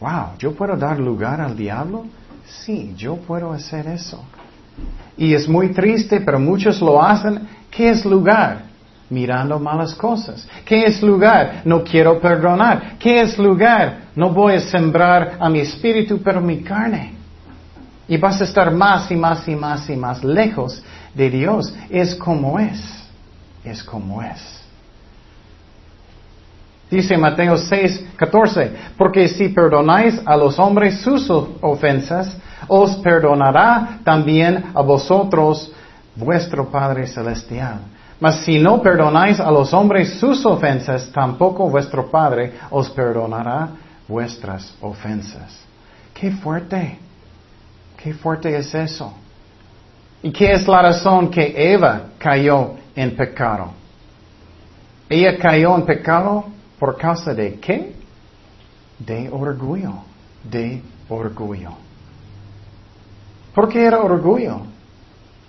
Wow, 0.00 0.36
¿yo 0.38 0.52
puedo 0.52 0.76
dar 0.76 0.98
lugar 0.98 1.40
al 1.40 1.56
diablo? 1.56 2.04
Sí, 2.44 2.92
yo 2.96 3.16
puedo 3.16 3.52
hacer 3.52 3.86
eso. 3.86 4.22
Y 5.16 5.34
es 5.34 5.48
muy 5.48 5.68
triste, 5.68 6.20
pero 6.20 6.40
muchos 6.40 6.80
lo 6.80 7.02
hacen. 7.02 7.48
¿Qué 7.70 7.90
es 7.90 8.04
lugar? 8.04 8.62
Mirando 9.10 9.58
malas 9.58 9.94
cosas. 9.94 10.48
¿Qué 10.64 10.84
es 10.84 11.02
lugar? 11.02 11.62
No 11.64 11.84
quiero 11.84 12.18
perdonar. 12.20 12.98
¿Qué 12.98 13.20
es 13.20 13.38
lugar? 13.38 14.08
No 14.16 14.30
voy 14.30 14.54
a 14.54 14.60
sembrar 14.60 15.36
a 15.38 15.48
mi 15.48 15.60
espíritu, 15.60 16.20
pero 16.22 16.40
mi 16.40 16.62
carne. 16.62 17.12
Y 18.08 18.16
vas 18.16 18.40
a 18.40 18.44
estar 18.44 18.72
más 18.72 19.10
y 19.10 19.16
más 19.16 19.46
y 19.46 19.54
más 19.54 19.88
y 19.88 19.96
más 19.96 20.24
lejos 20.24 20.82
de 21.14 21.30
Dios. 21.30 21.72
Es 21.88 22.14
como 22.14 22.58
es. 22.58 22.82
Es 23.62 23.84
como 23.84 24.22
es. 24.22 24.61
Dice 26.92 27.16
Mateo 27.16 27.56
6, 27.56 28.08
14, 28.16 28.70
porque 28.98 29.26
si 29.26 29.48
perdonáis 29.48 30.20
a 30.26 30.36
los 30.36 30.58
hombres 30.58 31.00
sus 31.00 31.26
ofensas, 31.30 32.36
os 32.68 32.96
perdonará 32.96 34.00
también 34.04 34.66
a 34.74 34.82
vosotros 34.82 35.72
vuestro 36.14 36.70
Padre 36.70 37.06
Celestial. 37.06 37.78
Mas 38.20 38.44
si 38.44 38.58
no 38.58 38.82
perdonáis 38.82 39.40
a 39.40 39.50
los 39.50 39.72
hombres 39.72 40.20
sus 40.20 40.44
ofensas, 40.44 41.10
tampoco 41.10 41.70
vuestro 41.70 42.10
Padre 42.10 42.52
os 42.68 42.90
perdonará 42.90 43.70
vuestras 44.06 44.74
ofensas. 44.82 45.64
Qué 46.12 46.30
fuerte, 46.30 46.98
qué 47.96 48.12
fuerte 48.12 48.54
es 48.54 48.74
eso. 48.74 49.14
¿Y 50.22 50.30
qué 50.30 50.52
es 50.52 50.68
la 50.68 50.82
razón 50.82 51.30
que 51.30 51.54
Eva 51.72 52.02
cayó 52.18 52.74
en 52.94 53.16
pecado? 53.16 53.70
Ella 55.08 55.38
cayó 55.38 55.74
en 55.74 55.86
pecado 55.86 56.52
por 56.82 56.96
causa 56.96 57.32
de 57.32 57.60
qué? 57.60 57.92
De 58.98 59.28
orgullo, 59.30 60.02
de 60.42 60.82
orgullo. 61.08 61.70
¿Por 63.54 63.68
qué 63.68 63.84
era 63.84 64.00
orgullo? 64.00 64.62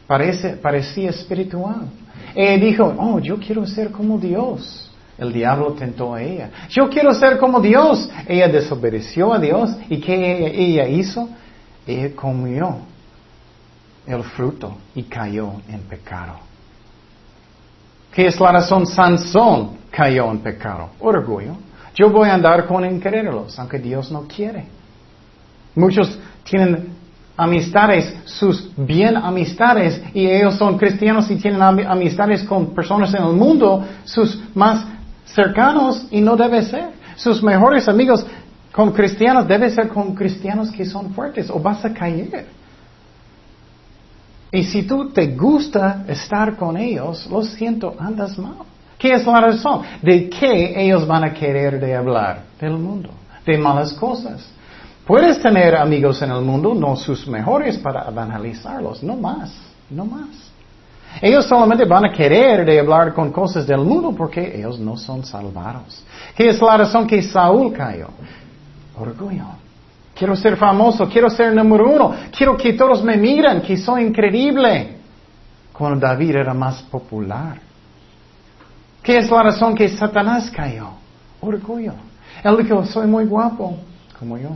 Parece, 0.05 0.49
parecía 0.57 1.09
espiritual. 1.09 1.87
Ella 2.35 2.63
dijo, 2.63 2.83
oh, 2.99 3.17
yo 3.17 3.39
quiero 3.39 3.65
ser 3.65 3.89
como 3.89 4.19
Dios. 4.19 4.91
El 5.17 5.33
diablo 5.33 5.73
tentó 5.73 6.13
a 6.13 6.21
ella. 6.21 6.51
Yo 6.69 6.87
quiero 6.87 7.11
ser 7.15 7.39
como 7.39 7.59
Dios. 7.59 8.07
Ella 8.27 8.47
desobedeció 8.47 9.33
a 9.33 9.39
Dios. 9.39 9.71
¿Y 9.89 9.99
qué 10.01 10.53
ella, 10.55 10.87
hizo? 10.87 11.29
Ella 11.87 12.15
comió 12.15 12.77
el 14.05 14.21
fruto 14.21 14.77
y 14.93 15.01
cayó 15.01 15.53
en 15.67 15.79
pecado. 15.79 16.52
¿Qué 18.13 18.27
es 18.27 18.39
la 18.39 18.51
razón? 18.51 18.85
Sansón 18.85 19.77
cayó 19.89 20.29
en 20.29 20.39
pecado. 20.39 20.89
Orgullo. 20.99 21.55
Yo 21.95 22.09
voy 22.09 22.29
a 22.29 22.35
andar 22.35 22.65
con 22.67 22.85
incrédulos, 22.85 23.57
aunque 23.59 23.79
Dios 23.79 24.11
no 24.11 24.27
quiere. 24.27 24.65
Muchos 25.75 26.19
tienen 26.43 26.93
amistades, 27.35 28.15
sus 28.25 28.71
bien 28.77 29.17
amistades, 29.17 30.01
y 30.13 30.27
ellos 30.27 30.55
son 30.55 30.77
cristianos 30.77 31.29
y 31.31 31.37
tienen 31.37 31.61
amistades 31.61 32.43
con 32.43 32.73
personas 32.75 33.13
en 33.13 33.23
el 33.23 33.33
mundo, 33.33 33.83
sus 34.03 34.39
más 34.53 34.85
cercanos, 35.25 36.07
y 36.11 36.21
no 36.21 36.35
debe 36.35 36.61
ser. 36.61 36.89
Sus 37.15 37.41
mejores 37.41 37.87
amigos 37.87 38.25
con 38.71 38.91
cristianos 38.91 39.47
debe 39.47 39.69
ser 39.69 39.87
con 39.87 40.13
cristianos 40.13 40.71
que 40.71 40.85
son 40.85 41.13
fuertes, 41.13 41.49
o 41.49 41.59
vas 41.59 41.83
a 41.85 41.93
caer. 41.93 42.45
Y 44.53 44.63
si 44.65 44.83
tú 44.83 45.09
te 45.09 45.35
gusta 45.35 46.05
estar 46.07 46.55
con 46.55 46.77
ellos, 46.77 47.27
lo 47.29 47.41
siento, 47.41 47.95
andas 47.97 48.37
mal. 48.37 48.57
¿Qué 48.99 49.11
es 49.11 49.25
la 49.25 49.41
razón? 49.41 49.81
¿De 49.99 50.29
qué 50.29 50.79
ellos 50.79 51.07
van 51.07 51.23
a 51.23 51.33
querer 51.33 51.79
de 51.79 51.95
hablar? 51.95 52.43
Del 52.61 52.77
mundo, 52.77 53.09
de 53.43 53.57
malas 53.57 53.91
cosas. 53.93 54.47
Puedes 55.07 55.41
tener 55.41 55.75
amigos 55.75 56.21
en 56.21 56.29
el 56.29 56.41
mundo, 56.41 56.75
no 56.75 56.95
sus 56.95 57.27
mejores 57.27 57.79
para 57.79 58.07
evangelizarlos, 58.07 59.01
no 59.01 59.15
más, 59.15 59.51
no 59.89 60.05
más. 60.05 60.51
Ellos 61.19 61.47
solamente 61.47 61.85
van 61.85 62.05
a 62.05 62.11
querer 62.11 62.63
de 62.63 62.79
hablar 62.79 63.11
con 63.11 63.31
cosas 63.31 63.65
del 63.65 63.79
mundo 63.79 64.13
porque 64.15 64.55
ellos 64.55 64.77
no 64.77 64.95
son 64.97 65.25
salvados. 65.25 66.03
¿Qué 66.35 66.49
es 66.49 66.61
la 66.61 66.77
razón 66.77 67.07
que 67.07 67.23
Saúl 67.23 67.73
cayó? 67.73 68.09
Orgullo. 68.99 69.62
Quiero 70.15 70.35
ser 70.35 70.57
famoso, 70.57 71.07
quiero 71.09 71.29
ser 71.29 71.53
número 71.53 71.89
uno, 71.89 72.13
quiero 72.35 72.55
que 72.55 72.73
todos 72.73 73.03
me 73.03 73.17
miren, 73.17 73.61
que 73.61 73.77
soy 73.77 74.03
increíble. 74.03 74.97
Cuando 75.71 76.05
David 76.05 76.35
era 76.35 76.53
más 76.53 76.83
popular. 76.83 77.59
¿Qué 79.01 79.17
es 79.17 79.29
la 79.29 79.43
razón 79.43 79.73
que 79.75 79.89
Satanás 79.89 80.51
cayó? 80.51 80.89
Orgullo. 81.41 81.93
Él 82.43 82.57
dijo, 82.57 82.85
soy 82.85 83.07
muy 83.07 83.25
guapo 83.25 83.77
como 84.23 84.37
yo. 84.37 84.49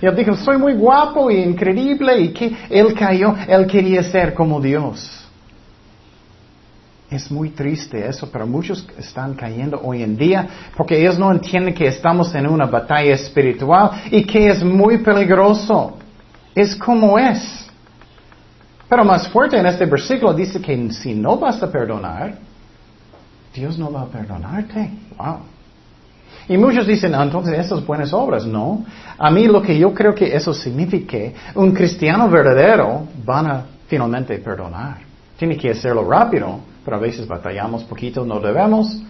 y 0.00 0.06
él 0.06 0.14
dijo, 0.14 0.36
soy 0.36 0.56
muy 0.56 0.74
guapo 0.74 1.30
y 1.30 1.42
increíble 1.42 2.20
y 2.20 2.32
que 2.32 2.56
él 2.70 2.94
cayó, 2.94 3.34
él 3.48 3.66
quería 3.66 4.02
ser 4.04 4.32
como 4.32 4.60
Dios. 4.60 5.21
Es 7.12 7.30
muy 7.30 7.50
triste 7.50 8.08
eso, 8.08 8.30
pero 8.32 8.46
muchos 8.46 8.88
están 8.98 9.34
cayendo 9.34 9.78
hoy 9.84 10.02
en 10.02 10.16
día 10.16 10.48
porque 10.74 10.98
ellos 10.98 11.18
no 11.18 11.30
entienden 11.30 11.74
que 11.74 11.86
estamos 11.86 12.34
en 12.34 12.46
una 12.46 12.64
batalla 12.64 13.12
espiritual 13.12 13.90
y 14.10 14.24
que 14.24 14.48
es 14.48 14.64
muy 14.64 14.96
peligroso. 14.96 15.98
Es 16.54 16.74
como 16.74 17.18
es. 17.18 17.66
Pero 18.88 19.04
más 19.04 19.28
fuerte 19.28 19.58
en 19.58 19.66
este 19.66 19.84
versículo 19.84 20.32
dice 20.32 20.58
que 20.58 20.90
si 20.92 21.12
no 21.12 21.36
vas 21.36 21.62
a 21.62 21.70
perdonar, 21.70 22.38
Dios 23.54 23.78
no 23.78 23.92
va 23.92 24.02
a 24.02 24.06
perdonarte. 24.06 24.90
Wow. 25.18 25.40
Y 26.48 26.56
muchos 26.56 26.86
dicen, 26.86 27.14
ah, 27.14 27.24
entonces 27.24 27.58
esas 27.58 27.84
buenas 27.84 28.14
obras, 28.14 28.46
no. 28.46 28.86
A 29.18 29.30
mí 29.30 29.46
lo 29.48 29.60
que 29.60 29.78
yo 29.78 29.92
creo 29.92 30.14
que 30.14 30.34
eso 30.34 30.54
significa, 30.54 31.18
un 31.56 31.72
cristiano 31.72 32.30
verdadero 32.30 33.06
van 33.22 33.46
a 33.46 33.64
finalmente 33.86 34.38
perdonar. 34.38 34.96
Tiene 35.36 35.58
que 35.58 35.70
hacerlo 35.72 36.08
rápido, 36.08 36.71
pero 36.84 36.96
a 36.96 37.00
veces 37.00 37.26
batallamos 37.26 37.84
poquito, 37.84 38.24
no 38.24 38.40
debemos. 38.40 39.00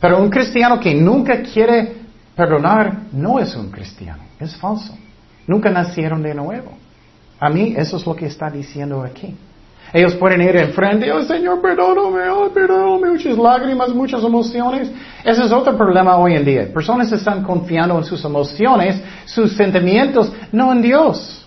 Pero 0.00 0.18
un 0.20 0.30
cristiano 0.30 0.78
que 0.80 0.94
nunca 0.94 1.42
quiere 1.42 1.92
perdonar 2.34 3.04
no 3.12 3.38
es 3.38 3.54
un 3.54 3.70
cristiano, 3.70 4.22
es 4.38 4.56
falso. 4.56 4.96
Nunca 5.46 5.70
nacieron 5.70 6.22
de 6.22 6.34
nuevo. 6.34 6.72
A 7.38 7.48
mí 7.48 7.74
eso 7.76 7.96
es 7.96 8.06
lo 8.06 8.14
que 8.14 8.26
está 8.26 8.50
diciendo 8.50 9.02
aquí. 9.02 9.36
Ellos 9.92 10.14
pueden 10.16 10.40
ir 10.40 10.56
enfrente, 10.56 11.12
oh 11.12 11.22
Señor, 11.22 11.60
perdóname, 11.60 12.28
oh, 12.28 12.50
perdóname, 12.52 13.12
muchas 13.12 13.38
lágrimas, 13.38 13.90
muchas 13.90 14.24
emociones. 14.24 14.90
Ese 15.22 15.44
es 15.44 15.52
otro 15.52 15.76
problema 15.76 16.16
hoy 16.16 16.34
en 16.34 16.44
día. 16.44 16.72
Personas 16.72 17.12
están 17.12 17.44
confiando 17.44 17.96
en 17.98 18.04
sus 18.04 18.24
emociones, 18.24 19.00
sus 19.24 19.52
sentimientos, 19.52 20.32
no 20.50 20.72
en 20.72 20.82
Dios. 20.82 21.46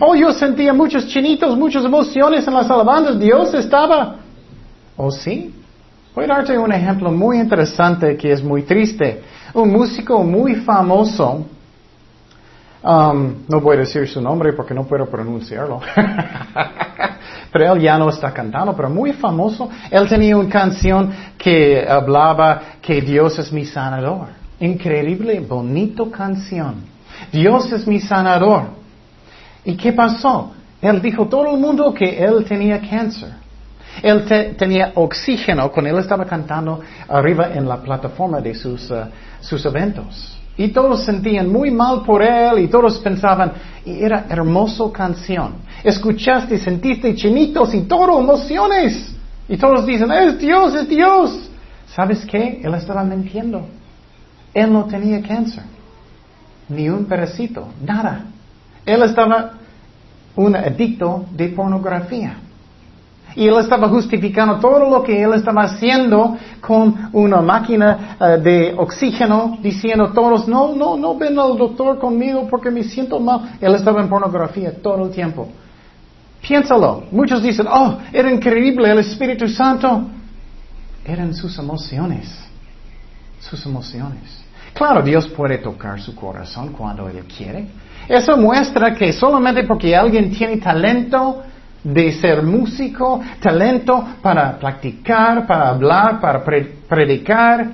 Oh, 0.00 0.14
yo 0.14 0.32
sentía 0.32 0.72
muchos 0.72 1.08
chinitos, 1.08 1.56
muchas 1.56 1.84
emociones 1.84 2.46
en 2.46 2.54
las 2.54 2.70
alabanzas. 2.70 3.18
Dios 3.18 3.52
estaba. 3.54 4.16
¿Oh, 5.00 5.12
sí? 5.12 5.54
Voy 6.12 6.24
a 6.24 6.28
darte 6.28 6.58
un 6.58 6.72
ejemplo 6.72 7.12
muy 7.12 7.38
interesante 7.38 8.16
que 8.16 8.32
es 8.32 8.42
muy 8.42 8.62
triste. 8.64 9.22
Un 9.54 9.70
músico 9.70 10.24
muy 10.24 10.56
famoso, 10.56 11.46
um, 12.82 13.34
no 13.48 13.60
voy 13.60 13.76
a 13.76 13.80
decir 13.80 14.08
su 14.08 14.20
nombre 14.20 14.52
porque 14.54 14.74
no 14.74 14.82
puedo 14.82 15.06
pronunciarlo. 15.06 15.80
pero 17.52 17.74
él 17.74 17.80
ya 17.80 17.96
no 17.96 18.08
está 18.08 18.34
cantando, 18.34 18.74
pero 18.74 18.90
muy 18.90 19.12
famoso. 19.12 19.70
Él 19.88 20.08
tenía 20.08 20.36
una 20.36 20.50
canción 20.50 21.12
que 21.38 21.86
hablaba 21.88 22.60
que 22.82 23.00
Dios 23.00 23.38
es 23.38 23.52
mi 23.52 23.64
sanador. 23.64 24.26
Increíble, 24.58 25.38
bonito 25.38 26.10
canción. 26.10 26.74
Dios 27.30 27.70
es 27.70 27.86
mi 27.86 28.00
sanador. 28.00 28.64
¿Y 29.64 29.76
qué 29.76 29.92
pasó? 29.92 30.54
Él 30.82 31.00
dijo 31.00 31.28
todo 31.28 31.54
el 31.54 31.60
mundo 31.60 31.94
que 31.94 32.18
él 32.18 32.44
tenía 32.44 32.80
cáncer. 32.80 33.47
Él 34.02 34.24
tenía 34.56 34.92
oxígeno 34.94 35.70
cuando 35.70 35.90
él 35.90 35.98
estaba 35.98 36.24
cantando 36.24 36.80
arriba 37.08 37.50
en 37.52 37.68
la 37.68 37.78
plataforma 37.78 38.40
de 38.40 38.54
sus, 38.54 38.90
uh, 38.90 39.06
sus 39.40 39.64
eventos. 39.64 40.38
Y 40.56 40.68
todos 40.68 41.04
sentían 41.04 41.48
muy 41.48 41.70
mal 41.70 42.02
por 42.02 42.20
él 42.20 42.58
y 42.58 42.66
todos 42.66 42.98
pensaban, 42.98 43.52
y 43.84 44.02
era 44.02 44.26
hermoso 44.28 44.92
canción. 44.92 45.54
Escuchaste, 45.84 46.58
sentiste 46.58 47.14
chinitos 47.14 47.72
y 47.74 47.82
todo, 47.82 48.18
emociones. 48.18 49.14
Y 49.48 49.56
todos 49.56 49.86
dicen, 49.86 50.10
es 50.10 50.38
Dios, 50.38 50.74
es 50.74 50.88
Dios. 50.88 51.48
¿Sabes 51.94 52.26
qué? 52.26 52.60
Él 52.62 52.74
estaba 52.74 53.04
mintiendo. 53.04 53.66
Él 54.52 54.72
no 54.72 54.84
tenía 54.86 55.22
cáncer. 55.22 55.62
Ni 56.68 56.88
un 56.88 57.04
pedacito. 57.04 57.68
Nada. 57.84 58.24
Él 58.84 59.02
estaba 59.02 59.52
un 60.34 60.56
adicto 60.56 61.26
de 61.30 61.48
pornografía. 61.50 62.36
Y 63.36 63.46
él 63.46 63.56
estaba 63.58 63.88
justificando 63.88 64.58
todo 64.58 64.88
lo 64.90 65.02
que 65.02 65.22
él 65.22 65.32
estaba 65.34 65.62
haciendo 65.62 66.36
con 66.60 67.10
una 67.12 67.40
máquina 67.40 68.16
eh, 68.20 68.38
de 68.38 68.74
oxígeno, 68.76 69.58
diciendo 69.62 70.12
todos, 70.12 70.48
no, 70.48 70.74
no, 70.74 70.96
no 70.96 71.16
ven 71.16 71.38
al 71.38 71.56
doctor 71.56 71.98
conmigo 71.98 72.46
porque 72.48 72.70
me 72.70 72.82
siento 72.82 73.20
mal. 73.20 73.56
Él 73.60 73.74
estaba 73.74 74.00
en 74.02 74.08
pornografía 74.08 74.72
todo 74.82 75.04
el 75.06 75.10
tiempo. 75.10 75.48
Piénsalo. 76.40 77.04
Muchos 77.10 77.42
dicen, 77.42 77.66
oh, 77.68 77.98
era 78.12 78.30
increíble 78.30 78.90
el 78.90 78.98
Espíritu 78.98 79.48
Santo. 79.48 80.08
Eran 81.04 81.34
sus 81.34 81.58
emociones. 81.58 82.28
Sus 83.40 83.64
emociones. 83.66 84.44
Claro, 84.74 85.02
Dios 85.02 85.26
puede 85.28 85.58
tocar 85.58 86.00
su 86.00 86.14
corazón 86.14 86.72
cuando 86.72 87.08
Él 87.08 87.24
quiere. 87.24 87.66
Eso 88.08 88.36
muestra 88.36 88.94
que 88.94 89.12
solamente 89.12 89.64
porque 89.64 89.94
alguien 89.94 90.30
tiene 90.30 90.58
talento, 90.58 91.42
de 91.82 92.12
ser 92.12 92.42
músico, 92.42 93.20
talento 93.40 94.04
para 94.22 94.58
practicar, 94.58 95.46
para 95.46 95.68
hablar, 95.68 96.20
para 96.20 96.42
predicar. 96.44 97.68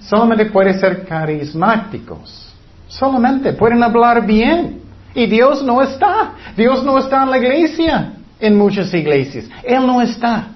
Solamente 0.00 0.46
puede 0.46 0.78
ser 0.78 1.04
carismáticos. 1.04 2.54
Solamente 2.88 3.52
pueden 3.54 3.82
hablar 3.82 4.24
bien. 4.24 4.82
Y 5.14 5.26
Dios 5.26 5.62
no 5.62 5.80
está. 5.82 6.32
Dios 6.56 6.84
no 6.84 6.98
está 6.98 7.22
en 7.22 7.30
la 7.30 7.38
iglesia, 7.38 8.12
en 8.38 8.56
muchas 8.56 8.92
iglesias. 8.92 9.46
Él 9.64 9.86
no 9.86 10.02
está. 10.02 10.48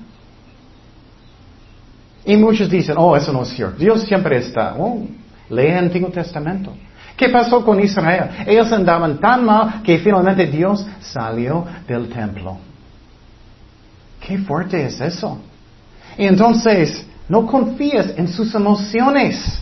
Y 2.24 2.36
muchos 2.36 2.68
dicen, 2.68 2.96
oh, 2.98 3.16
eso 3.16 3.32
no 3.32 3.42
es 3.42 3.48
cierto. 3.48 3.78
Dios 3.78 4.02
siempre 4.02 4.36
está. 4.36 4.74
Oh, 4.78 5.06
lee 5.48 5.66
el 5.68 5.78
Antiguo 5.78 6.10
Testamento. 6.10 6.74
¿Qué 7.16 7.28
pasó 7.28 7.64
con 7.64 7.80
Israel? 7.80 8.30
Ellos 8.46 8.70
andaban 8.72 9.18
tan 9.18 9.44
mal 9.44 9.82
que 9.82 9.98
finalmente 9.98 10.46
Dios 10.46 10.86
salió 11.00 11.66
del 11.88 12.08
templo. 12.08 12.58
Qué 14.30 14.38
fuerte 14.38 14.86
es 14.86 15.00
eso. 15.00 15.38
Y 16.16 16.24
entonces, 16.24 17.04
no 17.28 17.48
confíes 17.48 18.14
en 18.16 18.28
sus 18.28 18.54
emociones. 18.54 19.60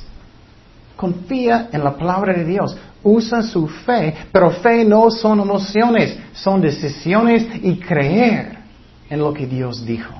Confía 0.94 1.70
en 1.72 1.82
la 1.82 1.96
palabra 1.96 2.34
de 2.34 2.44
Dios. 2.44 2.76
Usa 3.02 3.40
su 3.40 3.66
fe, 3.66 4.14
pero 4.30 4.50
fe 4.50 4.84
no 4.84 5.10
son 5.10 5.40
emociones, 5.40 6.18
son 6.34 6.60
decisiones 6.60 7.46
y 7.62 7.78
creer 7.78 8.58
en 9.08 9.20
lo 9.20 9.32
que 9.32 9.46
Dios 9.46 9.86
dijo. 9.86 10.12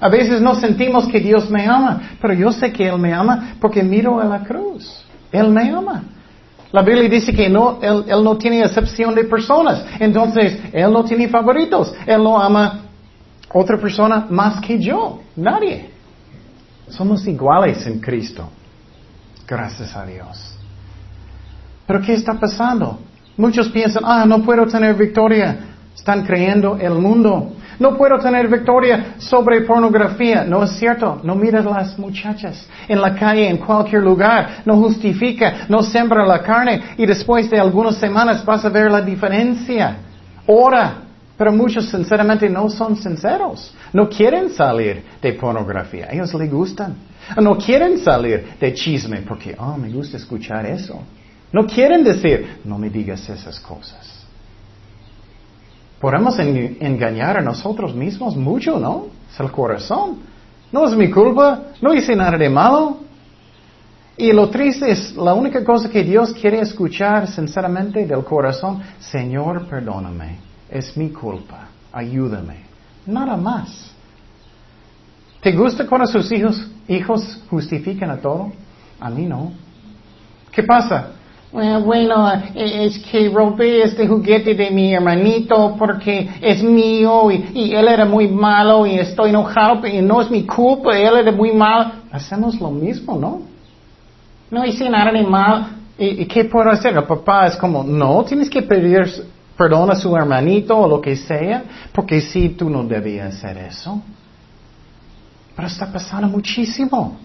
A 0.00 0.08
veces 0.08 0.40
no 0.40 0.54
sentimos 0.54 1.06
que 1.08 1.20
Dios 1.20 1.50
me 1.50 1.66
ama, 1.66 2.12
pero 2.18 2.32
yo 2.32 2.52
sé 2.52 2.72
que 2.72 2.88
Él 2.88 2.98
me 2.98 3.12
ama 3.12 3.56
porque 3.60 3.82
miro 3.82 4.18
a 4.18 4.24
la 4.24 4.42
cruz. 4.42 5.04
Él 5.30 5.50
me 5.50 5.68
ama. 5.68 6.02
La 6.72 6.80
Biblia 6.80 7.10
dice 7.10 7.34
que 7.34 7.50
no, 7.50 7.78
él, 7.82 8.04
él 8.08 8.24
no 8.24 8.38
tiene 8.38 8.62
excepción 8.62 9.14
de 9.14 9.24
personas. 9.24 9.84
Entonces, 10.00 10.60
Él 10.72 10.90
no 10.90 11.04
tiene 11.04 11.28
favoritos. 11.28 11.94
Él 12.06 12.22
no 12.22 12.40
ama 12.40 12.85
otra 13.52 13.76
persona 13.78 14.26
más 14.28 14.60
que 14.60 14.78
yo. 14.78 15.20
Nadie. 15.36 15.90
Somos 16.88 17.26
iguales 17.26 17.86
en 17.86 18.00
Cristo. 18.00 18.48
Gracias 19.46 19.96
a 19.96 20.04
Dios. 20.04 20.56
Pero 21.86 22.00
¿qué 22.00 22.14
está 22.14 22.34
pasando? 22.34 22.98
Muchos 23.36 23.68
piensan, 23.68 24.02
ah, 24.04 24.24
no 24.26 24.42
puedo 24.42 24.66
tener 24.66 24.94
victoria. 24.94 25.58
Están 25.94 26.24
creyendo 26.24 26.76
el 26.76 26.94
mundo. 26.94 27.52
No 27.78 27.96
puedo 27.96 28.18
tener 28.18 28.48
victoria 28.48 29.14
sobre 29.18 29.62
pornografía. 29.62 30.44
No 30.44 30.62
es 30.64 30.72
cierto. 30.72 31.20
No 31.22 31.34
miras 31.34 31.64
las 31.64 31.98
muchachas 31.98 32.68
en 32.88 33.00
la 33.00 33.14
calle, 33.14 33.48
en 33.48 33.58
cualquier 33.58 34.02
lugar. 34.02 34.62
No 34.64 34.76
justifica. 34.76 35.66
No 35.68 35.82
sembra 35.82 36.26
la 36.26 36.42
carne. 36.42 36.82
Y 36.96 37.06
después 37.06 37.50
de 37.50 37.58
algunas 37.58 37.96
semanas 37.96 38.44
vas 38.44 38.64
a 38.64 38.68
ver 38.68 38.90
la 38.90 39.00
diferencia. 39.00 39.96
Ora. 40.46 41.05
Pero 41.36 41.52
muchos 41.52 41.90
sinceramente 41.90 42.48
no 42.48 42.70
son 42.70 42.96
sinceros. 42.96 43.74
No 43.92 44.08
quieren 44.08 44.50
salir 44.50 45.02
de 45.20 45.32
pornografía. 45.34 46.08
ellos 46.10 46.32
les 46.34 46.50
gustan. 46.50 46.94
No 47.40 47.58
quieren 47.58 47.98
salir 47.98 48.54
de 48.58 48.72
chisme 48.72 49.22
porque, 49.22 49.54
oh, 49.58 49.76
me 49.76 49.90
gusta 49.90 50.16
escuchar 50.16 50.64
eso. 50.64 50.98
No 51.52 51.66
quieren 51.66 52.02
decir, 52.02 52.60
no 52.64 52.78
me 52.78 52.88
digas 52.88 53.28
esas 53.28 53.60
cosas. 53.60 54.24
Podemos 56.00 56.38
engañar 56.38 57.38
a 57.38 57.42
nosotros 57.42 57.94
mismos 57.94 58.36
mucho, 58.36 58.78
¿no? 58.78 59.06
Es 59.30 59.38
el 59.40 59.50
corazón. 59.50 60.20
No 60.72 60.86
es 60.86 60.96
mi 60.96 61.10
culpa, 61.10 61.64
no 61.80 61.94
hice 61.94 62.16
nada 62.16 62.38
de 62.38 62.48
malo. 62.48 62.98
Y 64.16 64.32
lo 64.32 64.48
triste 64.48 64.90
es, 64.90 65.14
la 65.14 65.34
única 65.34 65.62
cosa 65.62 65.90
que 65.90 66.02
Dios 66.02 66.32
quiere 66.32 66.60
escuchar 66.60 67.28
sinceramente 67.28 68.06
del 68.06 68.24
corazón, 68.24 68.82
Señor, 68.98 69.66
perdóname 69.66 70.46
es 70.70 70.96
mi 70.96 71.10
culpa, 71.10 71.68
ayúdame. 71.92 72.64
Nada 73.06 73.36
más. 73.36 73.92
¿Te 75.40 75.52
gusta 75.52 75.86
cuando 75.86 76.06
sus 76.08 76.30
hijos, 76.32 76.60
hijos 76.88 77.38
justifican 77.48 78.10
a 78.10 78.16
todo? 78.16 78.52
A 78.98 79.10
mí 79.10 79.26
no. 79.26 79.52
¿Qué 80.50 80.62
pasa? 80.62 81.12
Bueno, 81.52 82.32
es 82.54 82.98
que 82.98 83.30
rompí 83.30 83.66
este 83.66 84.06
juguete 84.06 84.54
de 84.54 84.70
mi 84.70 84.92
hermanito 84.92 85.76
porque 85.78 86.28
es 86.42 86.62
mío 86.62 87.30
y, 87.30 87.72
él 87.72 87.88
era 87.88 88.04
muy 88.04 88.28
malo 88.28 88.84
y 88.84 88.98
estoy 88.98 89.30
enojado 89.30 89.86
y 89.86 90.02
no 90.02 90.20
es 90.20 90.30
mi 90.30 90.44
culpa, 90.44 90.98
él 90.98 91.16
era 91.16 91.32
muy 91.32 91.52
malo. 91.52 91.92
Hacemos 92.10 92.60
lo 92.60 92.70
mismo, 92.70 93.16
¿no? 93.16 93.42
No 94.50 94.64
hice 94.66 94.90
nada 94.90 95.12
de 95.12 95.22
mal. 95.22 95.68
¿Y, 95.98 96.22
y 96.22 96.26
qué 96.26 96.44
puedo 96.44 96.70
hacer? 96.70 96.94
El 96.94 97.04
papá 97.04 97.46
es 97.46 97.56
como, 97.56 97.84
no, 97.84 98.24
tienes 98.24 98.50
que 98.50 98.62
pedir 98.62 99.06
perdona 99.56 99.94
a 99.94 99.96
su 99.96 100.14
hermanito 100.16 100.76
o 100.76 100.88
lo 100.88 101.00
que 101.00 101.16
sea, 101.16 101.64
porque 101.92 102.20
sí, 102.20 102.50
tú 102.50 102.68
no 102.68 102.84
debías 102.84 103.34
hacer 103.34 103.58
eso. 103.58 104.02
Pero 105.54 105.68
está 105.68 105.90
pasando 105.90 106.28
muchísimo. 106.28 107.18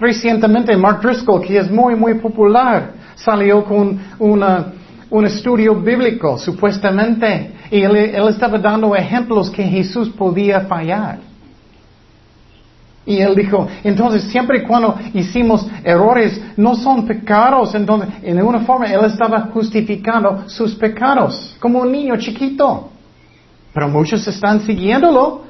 Recientemente 0.00 0.76
Mark 0.76 1.00
Driscoll, 1.00 1.42
que 1.42 1.58
es 1.58 1.70
muy, 1.70 1.94
muy 1.94 2.14
popular, 2.14 2.92
salió 3.14 3.64
con 3.64 3.98
un 4.18 5.26
estudio 5.26 5.74
bíblico, 5.74 6.38
supuestamente, 6.38 7.52
y 7.70 7.82
él 7.82 7.96
estaba 8.28 8.58
dando 8.58 8.94
ejemplos 8.94 9.50
que 9.50 9.64
Jesús 9.64 10.08
podía 10.10 10.60
fallar. 10.62 11.27
Y 13.08 13.22
él 13.22 13.34
dijo, 13.34 13.66
entonces 13.84 14.24
siempre 14.24 14.62
cuando 14.64 14.94
hicimos 15.14 15.66
errores, 15.82 16.38
no 16.58 16.74
son 16.76 17.06
pecados. 17.06 17.74
Entonces, 17.74 18.10
en 18.22 18.42
una 18.42 18.60
forma, 18.60 18.84
él 18.84 19.02
estaba 19.06 19.48
justificando 19.50 20.44
sus 20.46 20.74
pecados, 20.74 21.56
como 21.58 21.80
un 21.80 21.90
niño 21.90 22.18
chiquito. 22.18 22.90
Pero 23.72 23.88
muchos 23.88 24.28
están 24.28 24.60
siguiéndolo. 24.60 25.40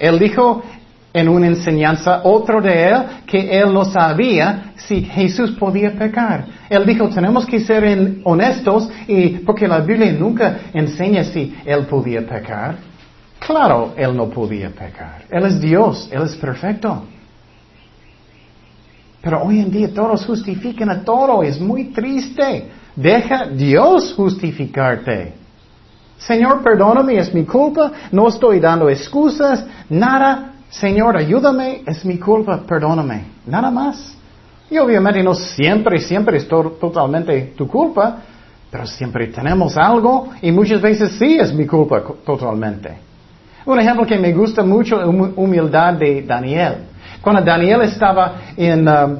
Él 0.00 0.18
dijo 0.18 0.64
en 1.12 1.28
una 1.28 1.46
enseñanza, 1.46 2.22
otro 2.24 2.60
de 2.60 2.88
él, 2.88 3.02
que 3.24 3.56
él 3.56 3.72
no 3.72 3.84
sabía 3.84 4.72
si 4.74 5.02
Jesús 5.02 5.52
podía 5.52 5.92
pecar. 5.92 6.44
Él 6.68 6.84
dijo, 6.84 7.08
tenemos 7.08 7.46
que 7.46 7.60
ser 7.60 8.18
honestos 8.24 8.90
y 9.06 9.28
porque 9.46 9.68
la 9.68 9.78
Biblia 9.78 10.10
nunca 10.10 10.58
enseña 10.74 11.22
si 11.22 11.56
él 11.64 11.86
podía 11.86 12.26
pecar. 12.26 12.97
Claro, 13.38 13.94
Él 13.96 14.16
no 14.16 14.28
podía 14.28 14.70
pecar. 14.70 15.24
Él 15.30 15.46
es 15.46 15.60
Dios, 15.60 16.08
Él 16.12 16.22
es 16.22 16.36
perfecto. 16.36 17.04
Pero 19.20 19.42
hoy 19.42 19.60
en 19.60 19.70
día 19.70 19.92
todos 19.92 20.24
justifican 20.24 20.90
a 20.90 21.02
todo, 21.02 21.42
es 21.42 21.60
muy 21.60 21.86
triste. 21.86 22.70
Deja 22.94 23.46
Dios 23.46 24.14
justificarte. 24.14 25.34
Señor, 26.18 26.62
perdóname, 26.62 27.18
es 27.18 27.32
mi 27.32 27.44
culpa, 27.44 27.92
no 28.10 28.28
estoy 28.28 28.58
dando 28.58 28.88
excusas, 28.88 29.64
nada. 29.88 30.54
Señor, 30.68 31.16
ayúdame, 31.16 31.82
es 31.86 32.04
mi 32.04 32.18
culpa, 32.18 32.60
perdóname. 32.66 33.24
Nada 33.46 33.70
más. 33.70 34.16
Y 34.70 34.78
obviamente 34.78 35.22
no 35.22 35.34
siempre, 35.34 35.98
siempre 36.00 36.36
es 36.38 36.46
totalmente 36.46 37.54
tu 37.56 37.66
culpa, 37.66 38.18
pero 38.70 38.86
siempre 38.86 39.28
tenemos 39.28 39.76
algo 39.76 40.28
y 40.42 40.52
muchas 40.52 40.80
veces 40.82 41.12
sí 41.18 41.38
es 41.38 41.54
mi 41.54 41.66
culpa 41.66 42.02
totalmente. 42.24 43.07
Un 43.68 43.78
ejemplo 43.78 44.06
que 44.06 44.18
me 44.18 44.32
gusta 44.32 44.62
mucho 44.62 44.98
es 44.98 45.06
humildad 45.36 45.92
de 45.92 46.22
Daniel. 46.22 46.86
Cuando 47.20 47.42
Daniel 47.42 47.82
estaba 47.82 48.36
en, 48.56 48.88
um, 48.88 49.18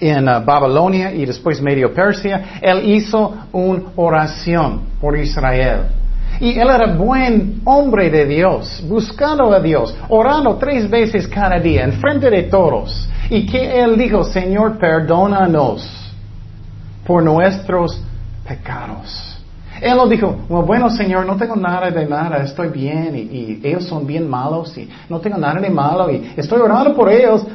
en 0.00 0.26
uh, 0.26 0.42
Babilonia 0.42 1.12
y 1.12 1.26
después 1.26 1.60
medio 1.60 1.92
Persia, 1.92 2.58
él 2.62 2.88
hizo 2.88 3.36
una 3.52 3.82
oración 3.96 4.84
por 4.98 5.18
Israel. 5.18 5.80
Y 6.40 6.58
él 6.58 6.66
era 6.66 6.94
buen 6.94 7.60
hombre 7.66 8.08
de 8.08 8.24
Dios, 8.24 8.82
buscando 8.88 9.52
a 9.52 9.60
Dios, 9.60 9.94
orando 10.08 10.56
tres 10.56 10.88
veces 10.88 11.28
cada 11.28 11.58
día, 11.58 11.84
en 11.84 11.92
frente 12.00 12.30
de 12.30 12.44
todos. 12.44 13.06
Y 13.28 13.44
que 13.44 13.82
él 13.82 13.98
dijo, 13.98 14.24
Señor, 14.24 14.78
perdónanos 14.78 16.10
por 17.06 17.22
nuestros 17.22 18.02
pecados. 18.48 19.37
Él 19.80 19.96
no 19.96 20.06
dijo, 20.08 20.36
bueno 20.48 20.90
Señor, 20.90 21.26
no 21.26 21.36
tengo 21.36 21.56
nada 21.56 21.90
de 21.90 22.06
nada, 22.06 22.38
estoy 22.38 22.68
bien 22.68 23.14
y, 23.16 23.60
ellos 23.62 23.84
son 23.84 24.06
bien 24.06 24.28
malos 24.28 24.76
y 24.76 24.88
no 25.08 25.20
tengo 25.20 25.36
nada 25.36 25.60
de 25.60 25.70
malo 25.70 26.10
y 26.10 26.32
estoy 26.36 26.60
orando 26.60 26.94
por 26.94 27.10
ellos. 27.10 27.46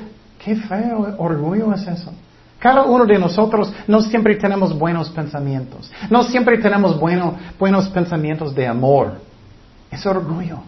Qué 0.43 0.55
feo 0.55 1.15
orgullo 1.17 1.73
es 1.73 1.87
eso. 1.87 2.11
Cada 2.59 2.83
uno 2.83 3.05
de 3.05 3.19
nosotros 3.19 3.73
no 3.87 4.01
siempre 4.01 4.35
tenemos 4.35 4.77
buenos 4.77 5.09
pensamientos. 5.09 5.91
No 6.09 6.23
siempre 6.23 6.57
tenemos 6.57 6.97
buenos 6.97 7.89
pensamientos 7.89 8.55
de 8.55 8.67
amor. 8.67 9.19
Es 9.91 10.05
orgullo. 10.05 10.59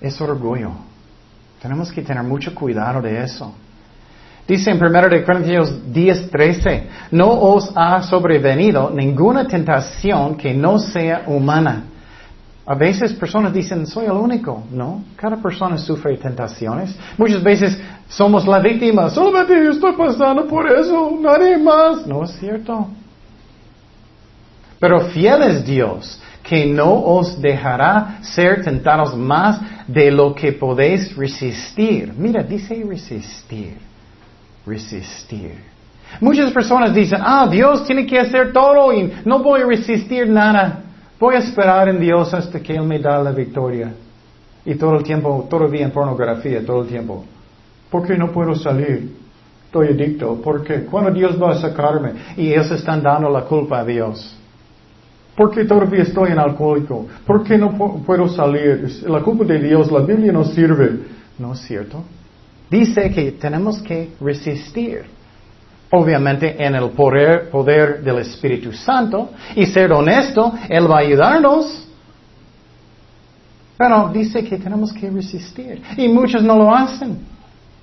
Es 0.00 0.18
orgullo. 0.20 0.70
Tenemos 1.60 1.92
que 1.92 2.02
tener 2.02 2.22
mucho 2.22 2.54
cuidado 2.54 3.02
de 3.02 3.22
eso. 3.22 3.54
Dice 4.46 4.70
en 4.70 4.82
1 4.82 5.24
Corintios 5.24 5.92
10, 5.92 6.30
13, 6.30 6.86
no 7.12 7.30
os 7.30 7.72
ha 7.76 8.02
sobrevenido 8.02 8.90
ninguna 8.90 9.46
tentación 9.46 10.36
que 10.36 10.52
no 10.52 10.78
sea 10.78 11.24
humana. 11.26 11.84
A 12.64 12.74
veces 12.74 13.12
personas 13.12 13.52
dicen, 13.52 13.86
soy 13.86 14.06
el 14.06 14.12
único. 14.12 14.64
No, 14.70 15.02
cada 15.16 15.36
persona 15.36 15.78
sufre 15.78 16.16
tentaciones. 16.16 16.96
Muchas 17.18 17.42
veces 17.42 17.80
somos 18.08 18.46
la 18.46 18.60
víctima. 18.60 19.10
Solamente 19.10 19.54
yo 19.64 19.70
estoy 19.72 19.92
pasando 19.92 20.46
por 20.46 20.70
eso, 20.70 21.18
nadie 21.20 21.58
más. 21.58 22.06
No 22.06 22.24
es 22.24 22.32
cierto. 22.38 22.88
Pero 24.78 25.00
fiel 25.00 25.42
es 25.42 25.64
Dios, 25.64 26.20
que 26.42 26.66
no 26.66 26.92
os 26.92 27.40
dejará 27.40 28.18
ser 28.22 28.62
tentados 28.62 29.16
más 29.16 29.60
de 29.86 30.10
lo 30.10 30.34
que 30.34 30.52
podéis 30.52 31.16
resistir. 31.16 32.12
Mira, 32.16 32.42
dice 32.42 32.84
resistir. 32.88 33.91
Resistir. 34.66 35.72
Muchas 36.20 36.52
personas 36.52 36.94
dicen, 36.94 37.20
ah, 37.22 37.48
Dios 37.50 37.84
tiene 37.86 38.06
que 38.06 38.18
hacer 38.18 38.52
todo 38.52 38.92
y 38.92 39.12
no 39.24 39.42
voy 39.42 39.62
a 39.62 39.66
resistir 39.66 40.28
nada. 40.28 40.82
Voy 41.18 41.36
a 41.36 41.38
esperar 41.38 41.88
en 41.88 42.00
Dios 42.00 42.34
hasta 42.34 42.60
que 42.60 42.74
Él 42.74 42.82
me 42.82 42.98
da 42.98 43.22
la 43.22 43.32
victoria. 43.32 43.92
Y 44.64 44.74
todo 44.74 44.96
el 44.96 45.02
tiempo, 45.02 45.46
todavía 45.48 45.84
en 45.84 45.90
pornografía, 45.90 46.64
todo 46.64 46.82
el 46.82 46.88
tiempo. 46.88 47.24
¿Por 47.90 48.06
qué 48.06 48.16
no 48.16 48.30
puedo 48.30 48.54
salir? 48.54 49.16
Estoy 49.66 49.88
adicto. 49.88 50.40
¿Por 50.42 50.62
qué? 50.62 50.84
¿Cuándo 50.84 51.10
Dios 51.10 51.40
va 51.40 51.52
a 51.52 51.60
sacarme? 51.60 52.12
Y 52.36 52.52
ellos 52.52 52.70
están 52.70 53.02
dando 53.02 53.30
la 53.30 53.42
culpa 53.42 53.80
a 53.80 53.84
Dios. 53.84 54.36
¿Por 55.36 55.50
qué 55.50 55.64
todavía 55.64 56.02
estoy 56.02 56.30
en 56.30 56.38
alcohólico? 56.38 57.06
¿Por 57.26 57.42
qué 57.42 57.56
no 57.56 57.72
puedo 58.04 58.28
salir? 58.28 59.02
La 59.06 59.20
culpa 59.20 59.44
de 59.44 59.60
Dios, 59.60 59.90
la 59.90 60.00
Biblia 60.00 60.30
no 60.30 60.44
sirve. 60.44 61.00
No 61.38 61.54
es 61.54 61.60
cierto. 61.60 62.04
Dice 62.72 63.10
que 63.10 63.32
tenemos 63.32 63.82
que 63.82 64.12
resistir 64.18 65.04
obviamente 65.90 66.56
en 66.58 66.74
el 66.74 66.88
poder, 66.92 68.02
del 68.02 68.18
Espíritu 68.20 68.72
Santo 68.72 69.28
y 69.54 69.66
ser 69.66 69.92
honesto, 69.92 70.54
Él 70.70 70.90
va 70.90 70.96
a 70.96 71.00
ayudarnos. 71.00 71.86
Pero 73.76 74.08
dice 74.08 74.42
que 74.42 74.56
tenemos 74.56 74.90
que 74.90 75.10
resistir. 75.10 75.82
Y 75.98 76.08
muchos 76.08 76.42
no 76.42 76.56
lo 76.56 76.74
hacen. 76.74 77.18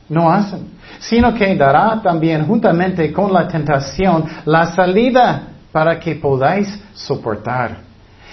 No 0.08 0.28
hacen. 0.28 0.70
Sino 0.98 1.36
que 1.36 1.56
dará 1.56 2.02
también 2.02 2.48
juntamente 2.48 3.14
con 3.14 3.32
la 3.32 3.48
tentación 3.48 4.26
la 4.46 4.74
salida 4.74 5.50
para 5.72 6.00
que 6.00 6.16
podáis 6.16 6.82
soportar. 6.96 7.78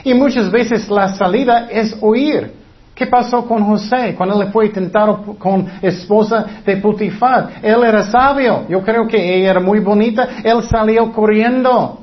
Y 0.05 0.14
muchas 0.14 0.51
veces 0.51 0.88
la 0.88 1.14
salida 1.14 1.69
es 1.71 1.95
huir. 2.01 2.56
¿Qué 2.96 3.06
pasó 3.06 3.46
con 3.46 3.62
José 3.62 4.14
cuando 4.16 4.42
le 4.42 4.50
fue 4.50 4.70
tentado 4.70 5.22
con 5.38 5.68
esposa 5.82 6.62
de 6.64 6.78
Putifar? 6.78 7.61
Él 7.62 7.85
era 7.85 8.02
sabio. 8.04 8.64
Yo 8.70 8.80
creo 8.80 9.06
que 9.06 9.18
ella 9.18 9.50
era 9.50 9.61
muy 9.61 9.80
bonita. 9.80 10.38
Él 10.42 10.62
salió 10.62 11.12
corriendo. 11.12 12.00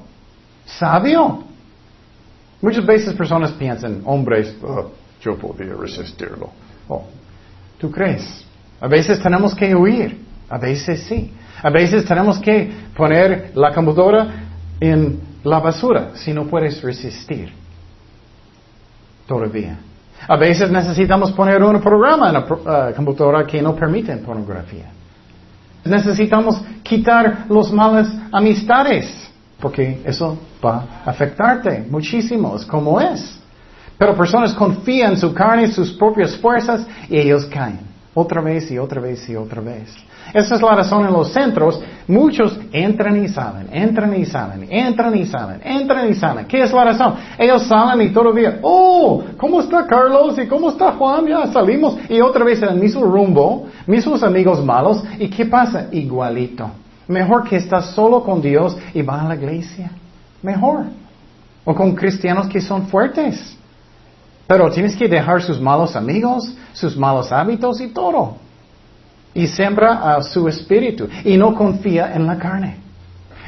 Sabio. 0.66 1.46
Muchas 2.62 2.86
veces 2.86 3.16
personas 3.16 3.54
piensan, 3.54 4.04
hombres, 4.06 4.56
oh, 4.62 4.92
yo 5.20 5.36
podía 5.36 5.74
resistirlo. 5.74 6.52
Oh, 6.88 7.06
¿Tú 7.80 7.90
crees? 7.90 8.46
A 8.80 8.88
veces 8.88 9.20
tenemos 9.20 9.56
que 9.56 9.74
huir. 9.74 10.22
A 10.48 10.60
veces 10.60 11.06
sí. 11.10 11.34
A 11.64 11.72
veces 11.72 12.06
tenemos 12.06 12.38
que 12.38 12.72
poner 12.96 13.52
la 13.56 13.74
computadora 13.74 14.28
en 14.80 15.20
la 15.44 15.60
basura 15.60 16.12
si 16.14 16.34
no 16.34 16.46
puedes 16.46 16.84
resistir. 16.84 17.52
Todavía. 19.26 19.80
A 20.28 20.38
veces 20.38 20.72
necesitamos 20.72 21.32
poner 21.32 21.62
un 21.62 21.82
programa 21.82 22.28
en 22.28 22.34
la 22.34 22.40
uh, 22.40 22.96
computadora 22.96 23.46
que 23.46 23.62
no 23.62 23.76
permite 23.76 24.16
pornografía. 24.18 24.86
Necesitamos 25.84 26.62
quitar 26.82 27.46
los 27.50 27.72
malas 27.74 28.10
amistades, 28.32 29.30
porque 29.60 30.02
eso 30.06 30.38
va 30.64 30.86
a 31.06 31.10
afectarte 31.10 31.86
muchísimo, 31.90 32.56
es 32.56 32.66
como 32.66 33.02
es. 33.02 33.40
Pero 33.98 34.16
personas 34.16 34.54
confían 34.54 35.12
en 35.12 35.18
su 35.18 35.34
carne, 35.34 35.72
sus 35.72 35.92
propias 35.92 36.38
fuerzas, 36.38 36.86
y 37.10 37.18
ellos 37.18 37.46
caen. 37.46 37.80
Otra 38.14 38.42
vez 38.42 38.72
y 38.72 38.78
otra 38.78 39.02
vez 39.02 39.28
y 39.28 39.36
otra 39.36 39.62
vez. 39.62 39.94
Esa 40.34 40.56
es 40.56 40.62
la 40.64 40.76
razón 40.76 41.06
en 41.06 41.14
los 41.14 41.32
centros. 41.32 41.80
Muchos 42.08 42.60
entran 42.72 43.24
y 43.24 43.28
salen, 43.28 43.68
entran 43.72 44.20
y 44.20 44.26
salen, 44.26 44.68
entran 44.70 45.16
y 45.16 45.26
salen, 45.26 45.62
entran 45.64 46.10
y 46.10 46.16
salen. 46.16 46.46
¿Qué 46.48 46.64
es 46.64 46.74
la 46.74 46.86
razón? 46.86 47.14
Ellos 47.38 47.64
salen 47.68 48.08
y 48.08 48.12
todavía, 48.12 48.60
oh, 48.64 49.24
¿cómo 49.38 49.62
está 49.62 49.86
Carlos? 49.86 50.38
¿Y 50.40 50.48
cómo 50.48 50.70
está 50.72 50.94
Juan? 50.94 51.28
Ya 51.28 51.46
salimos. 51.48 51.98
Y 52.10 52.20
otra 52.20 52.44
vez 52.44 52.62
en 52.64 52.70
el 52.70 52.80
mismo 52.80 53.04
rumbo, 53.04 53.68
mismos 53.86 54.24
amigos 54.24 54.64
malos. 54.66 55.04
¿Y 55.20 55.30
qué 55.30 55.46
pasa? 55.46 55.88
Igualito. 55.92 56.72
Mejor 57.08 57.48
que 57.48 57.58
estás 57.58 57.92
solo 57.92 58.24
con 58.24 58.42
Dios 58.42 58.76
y 58.94 59.04
va 59.04 59.22
a 59.22 59.30
la 59.30 59.36
iglesia. 59.36 59.92
Mejor. 60.42 60.86
O 61.64 61.76
con 61.76 61.94
cristianos 61.94 62.48
que 62.48 62.60
son 62.60 62.88
fuertes. 62.88 63.56
Pero 64.48 64.70
tienes 64.72 64.96
que 64.96 65.08
dejar 65.08 65.44
sus 65.44 65.62
malos 65.62 65.96
amigos, 65.96 66.56
sus 66.74 66.98
malos 66.98 67.32
hábitos 67.32 67.80
y 67.80 67.90
todo 67.90 68.43
y 69.34 69.48
siembra 69.48 70.16
a 70.16 70.22
su 70.22 70.48
espíritu 70.48 71.08
y 71.24 71.38
no 71.38 71.56
confía 71.56 72.14
en 72.14 72.26
la 72.28 72.38
carne. 72.38 72.78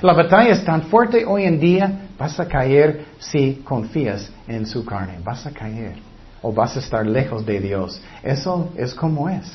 La 0.02 0.14
batalla 0.14 0.52
es 0.52 0.64
tan 0.64 0.84
fuerte 0.84 1.26
hoy 1.26 1.46
en 1.46 1.60
día, 1.60 2.08
vas 2.18 2.40
a 2.40 2.48
caer 2.48 3.06
si 3.18 3.62
confías 3.64 4.30
en 4.48 4.66
su 4.66 4.86
carne, 4.86 5.20
vas 5.24 5.46
a 5.46 5.52
caer 5.52 5.96
o 6.42 6.52
vas 6.52 6.76
a 6.76 6.80
estar 6.80 7.06
lejos 7.06 7.46
de 7.46 7.60
Dios. 7.60 8.02
Eso 8.22 8.70
es 8.76 8.94
como 8.94 9.30
es. 9.30 9.46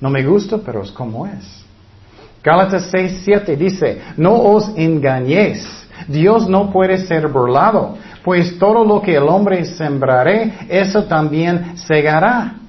No 0.00 0.10
me 0.10 0.24
gusta, 0.24 0.58
pero 0.58 0.82
es 0.82 0.92
como 0.92 1.26
es. 1.26 1.64
Gálatas 2.42 2.88
6, 2.90 3.22
7 3.24 3.56
dice, 3.56 4.00
no 4.16 4.34
os 4.34 4.70
engañéis, 4.76 5.66
Dios 6.08 6.48
no 6.48 6.70
puede 6.70 6.98
ser 6.98 7.28
burlado, 7.28 7.96
pues 8.24 8.58
todo 8.58 8.84
lo 8.84 9.02
que 9.02 9.16
el 9.16 9.24
hombre 9.24 9.64
sembraré, 9.64 10.52
eso 10.68 11.04
también 11.04 11.76
segará. 11.76 12.59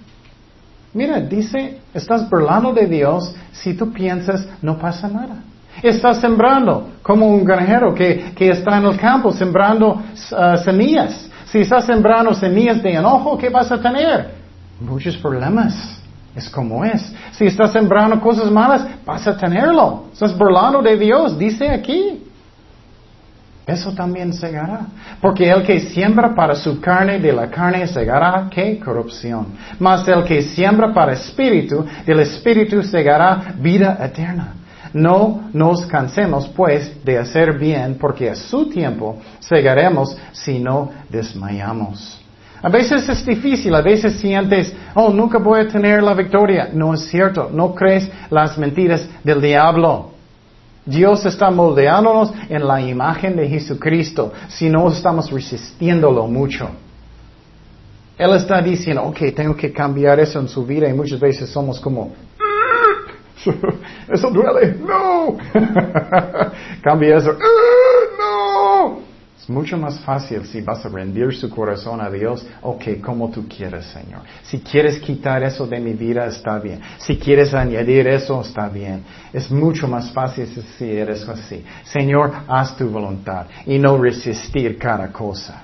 Mira, 0.94 1.20
dice, 1.22 1.80
estás 1.94 2.30
burlando 2.30 2.74
de 2.74 2.86
Dios 2.86 3.34
si 3.52 3.74
tú 3.74 3.92
piensas 3.92 4.48
no 4.62 4.78
pasa 4.78 5.08
nada. 5.08 5.36
Estás 5.82 6.20
sembrando 6.20 6.90
como 7.02 7.28
un 7.28 7.46
granjero 7.46 7.94
que, 7.94 8.34
está 8.38 8.78
en 8.78 8.86
el 8.86 8.98
campo 8.98 9.32
sembrando 9.32 9.94
uh, 9.94 10.58
semillas. 10.64 11.30
Si 11.46 11.60
estás 11.60 11.86
sembrando 11.86 12.34
semillas 12.34 12.84
de 12.84 12.94
enojo, 12.94 13.38
¿qué 13.38 13.50
vas 13.50 13.72
a 13.72 13.82
tener? 13.82 14.32
Muchos 14.80 15.16
problemas. 15.18 16.02
Es 16.36 16.50
como 16.50 16.86
es. 16.86 17.14
Si 17.32 17.46
estás 17.46 17.72
sembrando 17.72 18.20
cosas 18.20 18.50
malas, 18.52 18.86
vas 19.06 19.28
a 19.28 19.36
tenerlo. 19.36 20.06
Estás 20.14 20.38
burlando 20.38 20.82
de 20.82 20.98
Dios, 20.98 21.38
dice 21.38 21.70
aquí. 21.70 22.31
Eso 23.72 23.94
también 23.94 24.34
segará. 24.34 24.88
Porque 25.22 25.50
el 25.50 25.64
que 25.64 25.80
siembra 25.80 26.36
para 26.36 26.56
su 26.56 26.80
carne, 26.80 27.20
de 27.20 27.32
la 27.32 27.50
carne 27.50 27.88
segará, 27.88 28.48
¿qué? 28.50 28.80
Corrupción. 28.80 29.48
Mas 29.80 30.08
el 30.08 30.24
que 30.24 30.42
siembra 30.42 30.94
para 30.94 31.14
espíritu, 31.14 31.86
del 32.06 32.20
espíritu 32.20 32.84
segará 32.84 33.54
vida 33.58 33.98
eterna. 34.04 34.56
No 34.94 35.50
nos 35.54 35.86
cansemos, 35.86 36.50
pues, 36.50 37.04
de 37.06 37.18
hacer 37.18 37.58
bien, 37.58 37.98
porque 38.00 38.30
a 38.30 38.36
su 38.36 38.70
tiempo 38.70 39.22
segaremos 39.40 40.18
si 40.34 40.60
no 40.60 40.92
desmayamos. 41.10 42.22
A 42.64 42.70
veces 42.70 43.08
es 43.10 43.26
difícil, 43.26 43.74
a 43.74 43.82
veces 43.82 44.20
sientes, 44.20 44.74
oh, 44.94 45.10
nunca 45.10 45.40
voy 45.40 45.62
a 45.62 45.68
tener 45.68 46.04
la 46.04 46.14
victoria. 46.14 46.70
No 46.72 46.94
es 46.94 47.08
cierto, 47.10 47.50
no 47.52 47.74
crees 47.74 48.10
las 48.30 48.58
mentiras 48.58 49.08
del 49.24 49.42
diablo. 49.42 50.11
Dios 50.86 51.26
está 51.26 51.52
moldeándonos 51.52 52.34
en 52.50 52.68
la 52.68 52.82
imagen 52.82 53.36
de 53.36 53.48
Jesucristo 53.48 54.34
si 54.48 54.70
no 54.70 54.90
estamos 54.90 55.32
resistiéndolo 55.32 56.28
mucho. 56.28 56.70
Él 58.18 58.34
está 58.34 58.62
diciendo, 58.62 59.04
ok, 59.04 59.18
tengo 59.36 59.56
que 59.56 59.72
cambiar 59.72 60.20
eso 60.20 60.40
en 60.40 60.48
su 60.48 60.66
vida 60.66 60.88
y 60.88 60.94
muchas 60.94 61.20
veces 61.20 61.50
somos 61.50 61.80
como, 61.80 62.14
eso 64.10 64.30
duele, 64.30 64.76
no, 64.80 65.38
cambia 66.84 67.18
eso. 67.18 67.32
Es 67.32 67.38
mucho 69.52 69.78
más 69.78 70.00
fácil 70.00 70.46
si 70.46 70.62
vas 70.62 70.86
a 70.86 70.90
rendir 70.90 71.34
su 71.36 71.50
corazón 71.50 72.02
a 72.02 72.10
Dios, 72.10 72.46
ok, 72.62 73.02
como 73.02 73.30
tú 73.30 73.48
quieres, 73.48 73.86
Señor. 73.86 74.22
Si 74.44 74.60
quieres 74.60 75.00
quitar 75.00 75.44
eso 75.44 75.68
de 75.68 75.80
mi 75.80 75.94
vida, 75.94 76.26
está 76.26 76.58
bien. 76.60 76.82
Si 76.98 77.18
quieres 77.18 77.54
añadir 77.54 78.08
eso, 78.08 78.42
está 78.42 78.70
bien. 78.70 79.04
Es 79.32 79.52
mucho 79.52 79.88
más 79.88 80.12
fácil 80.12 80.48
si 80.78 80.92
eres 80.92 81.28
así. 81.28 81.64
Señor, 81.84 82.32
haz 82.48 82.76
tu 82.78 82.90
voluntad 82.90 83.46
y 83.66 83.78
no 83.78 83.98
resistir 83.98 84.78
cada 84.78 85.12
cosa. 85.12 85.64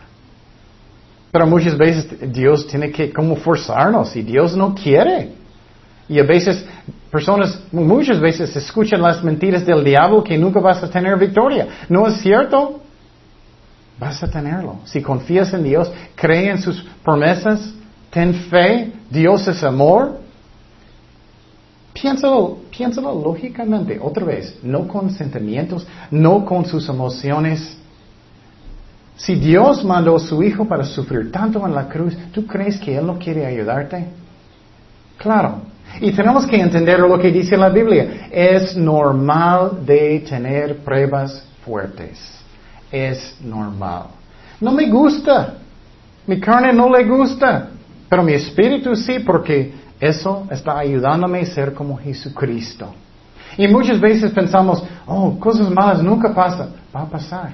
Pero 1.32 1.48
muchas 1.48 1.78
veces 1.78 2.32
Dios 2.32 2.68
tiene 2.68 2.92
que 2.92 3.12
como 3.12 3.36
forzarnos 3.36 4.16
y 4.16 4.22
Dios 4.22 4.56
no 4.56 4.76
quiere. 4.76 5.34
Y 6.10 6.20
a 6.20 6.24
veces 6.24 6.66
Personas 7.12 7.62
muchas 7.72 8.20
veces 8.20 8.54
escuchan 8.56 9.02
las 9.02 9.24
mentiras 9.24 9.66
del 9.66 9.84
diablo 9.84 10.24
que 10.24 10.38
nunca 10.38 10.60
vas 10.60 10.84
a 10.84 10.90
tener 10.90 11.18
victoria. 11.18 11.68
¿No 11.88 12.06
es 12.08 12.22
cierto? 12.22 12.82
Vas 14.00 14.22
a 14.22 14.28
tenerlo. 14.28 14.78
Si 14.86 15.02
confías 15.02 15.54
en 15.54 15.64
Dios, 15.64 15.92
cree 16.16 16.52
en 16.52 16.62
sus 16.62 16.84
promesas, 17.04 17.74
ten 18.12 18.34
fe, 18.34 18.92
Dios 19.10 19.48
es 19.48 19.64
amor. 19.64 20.20
Piénsalo, 21.94 22.60
piénsalo 22.70 23.20
lógicamente, 23.20 24.00
otra 24.00 24.24
vez, 24.24 24.60
no 24.62 24.88
con 24.88 25.10
sentimientos, 25.10 25.88
no 26.12 26.46
con 26.46 26.66
sus 26.66 26.88
emociones. 26.88 27.76
Si 29.16 29.34
Dios 29.34 29.84
mandó 29.84 30.18
a 30.18 30.20
su 30.20 30.44
Hijo 30.44 30.68
para 30.68 30.84
sufrir 30.84 31.32
tanto 31.32 31.66
en 31.66 31.74
la 31.74 31.90
cruz, 31.90 32.16
¿tú 32.32 32.46
crees 32.46 32.78
que 32.78 32.96
Él 32.96 33.08
no 33.08 33.18
quiere 33.18 33.48
ayudarte? 33.48 34.06
Claro. 35.18 35.62
Y 36.00 36.12
tenemos 36.12 36.46
que 36.46 36.62
entender 36.62 37.00
lo 37.00 37.18
que 37.18 37.32
dice 37.32 37.58
la 37.58 37.70
Biblia. 37.70 38.28
Es 38.30 38.78
normal 38.78 39.84
de 39.84 40.20
tener 40.20 40.78
pruebas 40.84 41.44
fuertes 41.66 42.37
es 42.92 43.38
normal. 43.42 44.04
No 44.60 44.72
me 44.72 44.90
gusta. 44.90 45.56
Mi 46.26 46.40
carne 46.40 46.74
no 46.74 46.90
le 46.90 47.04
gusta. 47.06 47.70
Pero 48.10 48.24
mi 48.24 48.34
espíritu 48.34 48.96
sí, 48.96 49.20
porque 49.20 49.74
eso 50.00 50.46
está 50.50 50.80
ayudándome 50.80 51.42
a 51.42 51.46
ser 51.46 51.74
como 51.74 51.98
Jesucristo. 51.98 52.94
Y 53.58 53.68
muchas 53.68 54.00
veces 54.00 54.32
pensamos, 54.32 54.84
oh, 55.06 55.38
cosas 55.40 55.70
malas 55.70 56.02
nunca 56.04 56.34
pasan. 56.34 56.70
Va 56.96 57.02
a 57.02 57.10
pasar. 57.10 57.52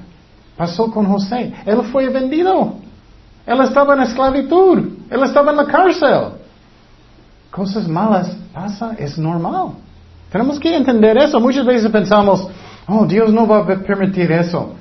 Pasó 0.58 0.92
con 0.92 1.06
José. 1.06 1.54
Él 1.66 1.82
fue 1.92 2.10
vendido. 2.10 2.76
Él 3.46 3.62
estaba 3.62 3.96
en 3.96 4.02
esclavitud. 4.02 4.80
Él 5.10 5.24
estaba 5.24 5.52
en 5.52 5.58
la 5.58 5.66
cárcel. 5.66 6.34
Cosas 7.50 7.88
malas 7.88 8.36
pasa, 8.54 8.96
es 8.98 9.18
normal. 9.18 9.74
Tenemos 10.32 10.60
que 10.60 10.76
entender 10.76 11.18
eso. 11.18 11.40
Muchas 11.40 11.66
veces 11.66 11.92
pensamos, 11.92 12.48
oh, 12.88 13.06
Dios 13.06 13.32
no 13.32 13.48
va 13.48 13.60
a 13.60 13.66
permitir 13.66 14.32
eso. 14.32 14.74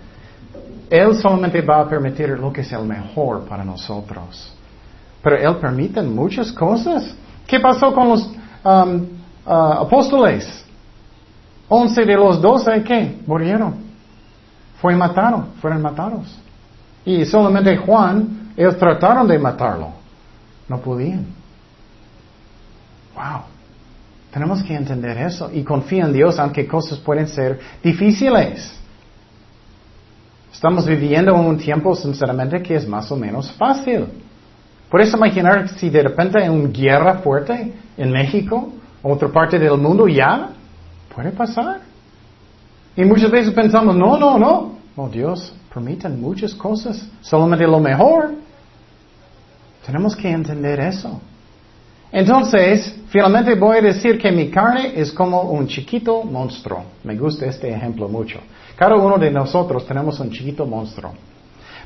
Él 0.93 1.17
solamente 1.17 1.63
va 1.63 1.81
a 1.81 1.89
permitir 1.89 2.29
lo 2.39 2.53
que 2.53 2.61
es 2.61 2.71
el 2.71 2.85
mejor 2.85 3.47
para 3.47 3.65
nosotros. 3.65 4.53
Pero 5.23 5.37
Él 5.39 5.57
permite 5.57 6.03
muchas 6.03 6.53
cosas. 6.53 7.15
¿Qué 7.47 7.59
pasó 7.59 7.95
con 7.95 8.11
los 8.11 8.27
um, 8.63 9.07
uh, 9.47 9.85
apóstoles? 9.85 10.63
Once 11.67 12.05
de 12.05 12.15
los 12.15 12.43
doce, 12.43 12.83
¿qué? 12.83 13.19
Murieron. 13.27 13.77
Fue 14.83 14.95
matado, 14.95 15.47
fueron 15.63 15.81
matados. 15.81 16.39
Y 17.07 17.25
solamente 17.25 17.75
Juan, 17.79 18.53
ellos 18.55 18.77
trataron 18.77 19.27
de 19.27 19.39
matarlo. 19.39 19.93
No 20.69 20.79
podían. 20.79 21.25
Wow. 23.15 23.45
Tenemos 24.31 24.63
que 24.63 24.75
entender 24.75 25.17
eso 25.17 25.51
y 25.51 25.63
confía 25.63 26.05
en 26.05 26.13
Dios 26.13 26.39
aunque 26.39 26.67
cosas 26.67 26.99
pueden 26.99 27.29
ser 27.29 27.59
difíciles. 27.83 28.79
Estamos 30.53 30.87
viviendo 30.87 31.35
en 31.35 31.41
un 31.41 31.57
tiempo, 31.57 31.95
sinceramente, 31.97 32.63
que 32.63 32.75
es 32.75 32.87
más 32.87 33.11
o 33.11 33.17
menos 33.17 33.51
fácil. 33.53 34.07
¿Puedes 34.91 35.13
imaginar 35.15 35.69
si 35.71 35.89
de 35.89 36.03
repente 36.03 36.39
hay 36.39 36.49
una 36.51 36.69
guerra 36.69 37.15
fuerte 37.19 37.73
en 37.97 38.11
México, 38.13 38.71
otra 39.03 39.29
parte 39.29 39.59
del 39.59 39.79
mundo 39.79 40.07
ya? 40.07 40.51
Puede 41.15 41.31
pasar. 41.31 41.81
Y 42.95 43.05
muchas 43.05 43.31
veces 43.31 43.55
pensamos, 43.55 43.97
no, 43.97 44.19
no, 44.19 44.39
no. 44.39 44.73
Oh 44.95 45.09
Dios, 45.09 45.55
permiten 45.73 46.21
muchas 46.21 46.55
cosas, 46.55 47.09
solamente 47.23 47.67
lo 47.67 47.81
mejor. 47.81 48.35
Tenemos 49.87 50.15
que 50.15 50.31
entender 50.31 50.79
eso. 50.81 51.19
Entonces, 52.13 52.95
finalmente 53.09 53.55
voy 53.55 53.79
a 53.79 53.81
decir 53.81 54.19
que 54.19 54.31
mi 54.31 54.51
carne 54.51 54.93
es 54.95 55.11
como 55.11 55.41
un 55.45 55.67
chiquito 55.67 56.23
monstruo. 56.25 56.85
Me 57.05 57.17
gusta 57.17 57.47
este 57.47 57.71
ejemplo 57.71 58.07
mucho. 58.07 58.39
Cada 58.77 58.97
uno 58.97 59.19
de 59.19 59.31
nosotros 59.31 59.87
tenemos 59.87 60.19
un 60.21 60.31
chiquito 60.31 60.67
monstruo. 60.67 61.13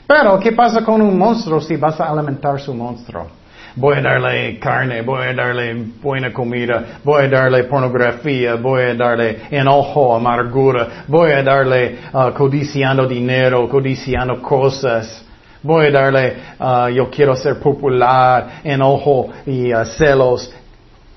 Pero, 0.06 0.38
¿qué 0.38 0.52
pasa 0.52 0.84
con 0.84 1.02
un 1.02 1.18
monstruo 1.18 1.60
si 1.60 1.76
vas 1.76 2.00
a 2.00 2.10
alimentar 2.10 2.60
su 2.60 2.72
monstruo? 2.72 3.26
Voy 3.74 3.98
a 3.98 4.00
darle 4.00 4.58
carne, 4.58 5.02
voy 5.02 5.26
a 5.26 5.34
darle 5.34 5.74
buena 6.00 6.32
comida, 6.32 7.00
voy 7.04 7.24
a 7.24 7.28
darle 7.28 7.64
pornografía, 7.64 8.54
voy 8.54 8.84
a 8.84 8.94
darle 8.94 9.42
enojo, 9.50 10.16
amargura, 10.16 11.04
voy 11.06 11.32
a 11.32 11.42
darle 11.42 11.98
uh, 12.10 12.32
codiciando 12.32 13.06
dinero, 13.06 13.68
codiciando 13.68 14.40
cosas. 14.40 15.22
Voy 15.62 15.86
a 15.86 15.90
darle, 15.90 16.36
uh, 16.58 16.88
yo 16.88 17.10
quiero 17.10 17.36
ser 17.36 17.58
popular, 17.58 18.60
enojo 18.64 19.28
y 19.44 19.74
uh, 19.74 19.84
celos. 19.84 20.50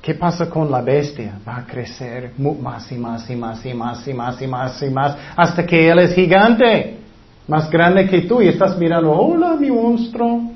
¿Qué 0.02 0.14
pasa 0.14 0.50
con 0.50 0.72
la 0.72 0.82
bestia? 0.82 1.34
Va 1.46 1.58
a 1.58 1.66
crecer 1.66 2.32
más 2.38 2.92
y 2.92 2.96
más 2.96 3.30
y 3.30 3.36
más 3.36 3.66
y 3.66 3.74
más 3.74 4.08
y 4.08 4.14
más 4.14 4.42
y 4.42 4.48
más 4.48 4.82
y 4.82 4.90
más 4.90 5.18
hasta 5.36 5.66
que 5.66 5.90
él 5.90 6.00
es 6.00 6.14
gigante, 6.14 7.00
más 7.48 7.70
grande 7.70 8.08
que 8.08 8.22
tú 8.22 8.42
y 8.42 8.48
estás 8.48 8.78
mirando, 8.78 9.12
hola 9.12 9.56
mi 9.56 9.70
monstruo. 9.70 10.54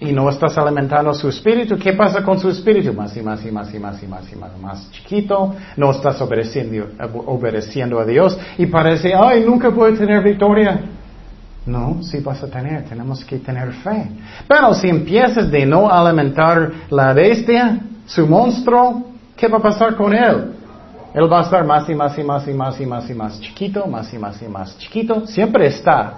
Y 0.00 0.12
no 0.12 0.28
estás 0.28 0.58
alimentando 0.58 1.14
su 1.14 1.28
espíritu. 1.28 1.78
¿Qué 1.78 1.92
pasa 1.92 2.24
con 2.24 2.36
su 2.40 2.48
espíritu? 2.48 2.92
Más 2.92 3.16
y 3.16 3.22
más 3.22 3.44
y 3.44 3.52
más 3.52 3.72
y 3.72 3.78
más 3.78 4.02
y 4.02 4.06
más 4.08 4.32
y 4.32 4.36
más, 4.36 4.58
más 4.58 4.90
chiquito. 4.90 5.54
No 5.76 5.92
estás 5.92 6.20
obedeciendo, 6.20 6.88
obedeciendo 7.26 8.00
a 8.00 8.04
Dios 8.04 8.36
y 8.58 8.66
parece, 8.66 9.14
ay, 9.14 9.44
nunca 9.46 9.68
voy 9.68 9.92
a 9.92 9.96
tener 9.96 10.24
victoria. 10.24 10.80
No, 11.64 12.02
sí 12.02 12.18
vas 12.18 12.42
a 12.42 12.48
tener, 12.48 12.84
tenemos 12.84 13.24
que 13.24 13.38
tener 13.38 13.72
fe. 13.72 14.08
Pero 14.48 14.74
si 14.74 14.88
empiezas 14.88 15.50
de 15.50 15.64
no 15.64 15.88
alimentar 15.88 16.72
la 16.90 17.12
bestia, 17.12 17.78
su 18.06 18.26
monstruo, 18.26 19.04
¿qué 19.36 19.46
va 19.46 19.58
a 19.58 19.62
pasar 19.62 19.94
con 19.94 20.12
él? 20.12 20.54
Él 21.14 21.30
va 21.30 21.40
a 21.40 21.42
estar 21.42 21.64
más 21.64 21.88
y 21.88 21.94
más 21.94 22.18
y 22.18 22.22
más 22.24 22.48
y 22.48 22.52
más 22.54 22.80
y 22.80 22.86
más 22.86 23.10
y 23.10 23.14
más 23.14 23.40
chiquito, 23.40 23.86
más 23.86 24.12
y 24.12 24.18
más 24.18 24.42
y 24.42 24.48
más 24.48 24.78
chiquito. 24.78 25.26
Siempre 25.26 25.66
está 25.66 26.14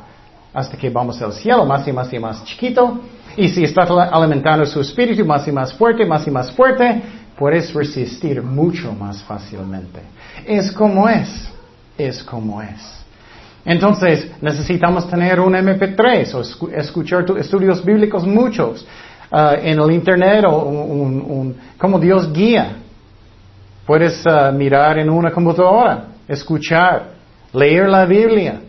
hasta 0.52 0.76
que 0.76 0.88
vamos 0.88 1.20
al 1.20 1.32
cielo, 1.32 1.66
más 1.66 1.86
y 1.86 1.92
más 1.92 2.12
y 2.12 2.18
más 2.18 2.44
chiquito. 2.44 3.00
Y 3.36 3.48
si 3.48 3.64
estás 3.64 3.90
alimentando 3.90 4.64
su 4.64 4.80
espíritu 4.80 5.24
más 5.24 5.46
y 5.48 5.52
más 5.52 5.74
fuerte, 5.74 6.06
más 6.06 6.26
y 6.26 6.30
más 6.30 6.52
fuerte, 6.52 7.02
puedes 7.36 7.74
resistir 7.74 8.40
mucho 8.42 8.92
más 8.92 9.22
fácilmente. 9.24 10.00
Es 10.46 10.70
como 10.70 11.08
es, 11.08 11.48
es 11.98 12.22
como 12.22 12.62
es. 12.62 13.03
Entonces, 13.64 14.30
necesitamos 14.42 15.08
tener 15.08 15.40
un 15.40 15.54
MP3 15.54 16.34
o 16.34 16.68
escuchar 16.70 17.24
estudios 17.38 17.82
bíblicos 17.82 18.26
muchos 18.26 18.86
uh, 19.32 19.54
en 19.60 19.80
el 19.80 19.90
Internet 19.90 20.44
o 20.46 20.64
un, 20.64 21.56
como 21.78 21.98
Dios 21.98 22.30
guía. 22.30 22.76
Puedes 23.86 24.24
uh, 24.26 24.52
mirar 24.52 24.98
en 24.98 25.08
una 25.08 25.30
computadora, 25.30 26.08
escuchar, 26.28 27.12
leer 27.54 27.88
la 27.88 28.04
Biblia. 28.04 28.60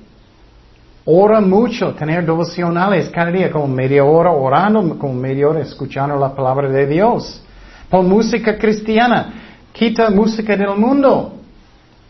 Ora 1.04 1.42
mucho, 1.42 1.94
tener 1.94 2.26
devocionales 2.26 3.10
cada 3.10 3.32
día, 3.32 3.52
como 3.52 3.68
media 3.68 4.04
hora 4.04 4.32
orando, 4.32 4.98
como 4.98 5.14
media 5.14 5.50
hora 5.50 5.60
escuchando 5.60 6.16
la 6.18 6.34
palabra 6.34 6.70
de 6.70 6.88
Dios. 6.88 7.44
Pon 7.90 8.08
música 8.10 8.58
cristiana, 8.58 9.34
quita 9.74 10.10
música 10.10 10.56
del 10.56 10.76
mundo. 10.78 11.34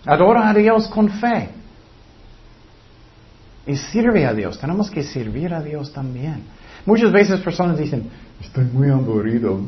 Adora 0.05 0.49
a 0.49 0.53
Dios 0.53 0.87
con 0.87 1.09
fe. 1.09 1.49
Y 3.67 3.75
sirve 3.75 4.25
a 4.25 4.33
Dios. 4.33 4.59
Tenemos 4.59 4.91
que 4.91 5.03
servir 5.03 5.53
a 5.53 5.61
Dios 5.61 5.91
también. 5.91 6.43
Muchas 6.85 7.11
veces 7.11 7.39
personas 7.39 7.77
dicen, 7.77 8.09
estoy 8.39 8.65
muy 8.65 8.89
aburrido. 8.89 9.59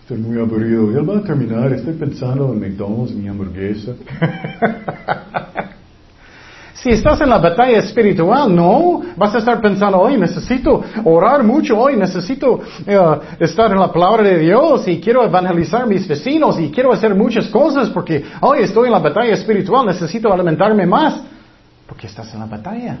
Estoy 0.00 0.18
muy 0.18 0.40
aburrido. 0.40 0.98
Él 0.98 1.08
va 1.08 1.18
a 1.18 1.22
terminar. 1.22 1.70
Estoy 1.72 1.92
pensando 1.92 2.50
en 2.54 2.60
McDonald's, 2.60 3.14
mi 3.14 3.28
hamburguesa. 3.28 3.92
si 6.72 6.88
estás 6.88 7.20
en 7.20 7.28
la 7.28 7.36
batalla 7.36 7.76
espiritual, 7.80 8.56
no. 8.56 9.02
Vas 9.14 9.34
a 9.34 9.38
estar 9.38 9.60
pensando, 9.60 9.98
hoy 9.98 10.16
necesito 10.16 10.82
orar 11.04 11.44
mucho. 11.44 11.78
Hoy 11.78 11.98
necesito 11.98 12.60
eh, 12.86 12.98
estar 13.40 13.70
en 13.70 13.78
la 13.78 13.92
palabra 13.92 14.22
de 14.22 14.38
Dios 14.38 14.88
y 14.88 14.98
quiero 14.98 15.22
evangelizar 15.22 15.82
a 15.82 15.86
mis 15.86 16.08
vecinos 16.08 16.58
y 16.58 16.70
quiero 16.70 16.94
hacer 16.94 17.14
muchas 17.14 17.48
cosas 17.48 17.90
porque 17.90 18.24
hoy 18.40 18.60
estoy 18.60 18.86
en 18.86 18.92
la 18.92 19.00
batalla 19.00 19.34
espiritual. 19.34 19.84
Necesito 19.84 20.32
alimentarme 20.32 20.86
más. 20.86 21.20
Porque 21.88 22.06
estás 22.06 22.32
en 22.34 22.40
la 22.40 22.46
batalla. 22.46 22.98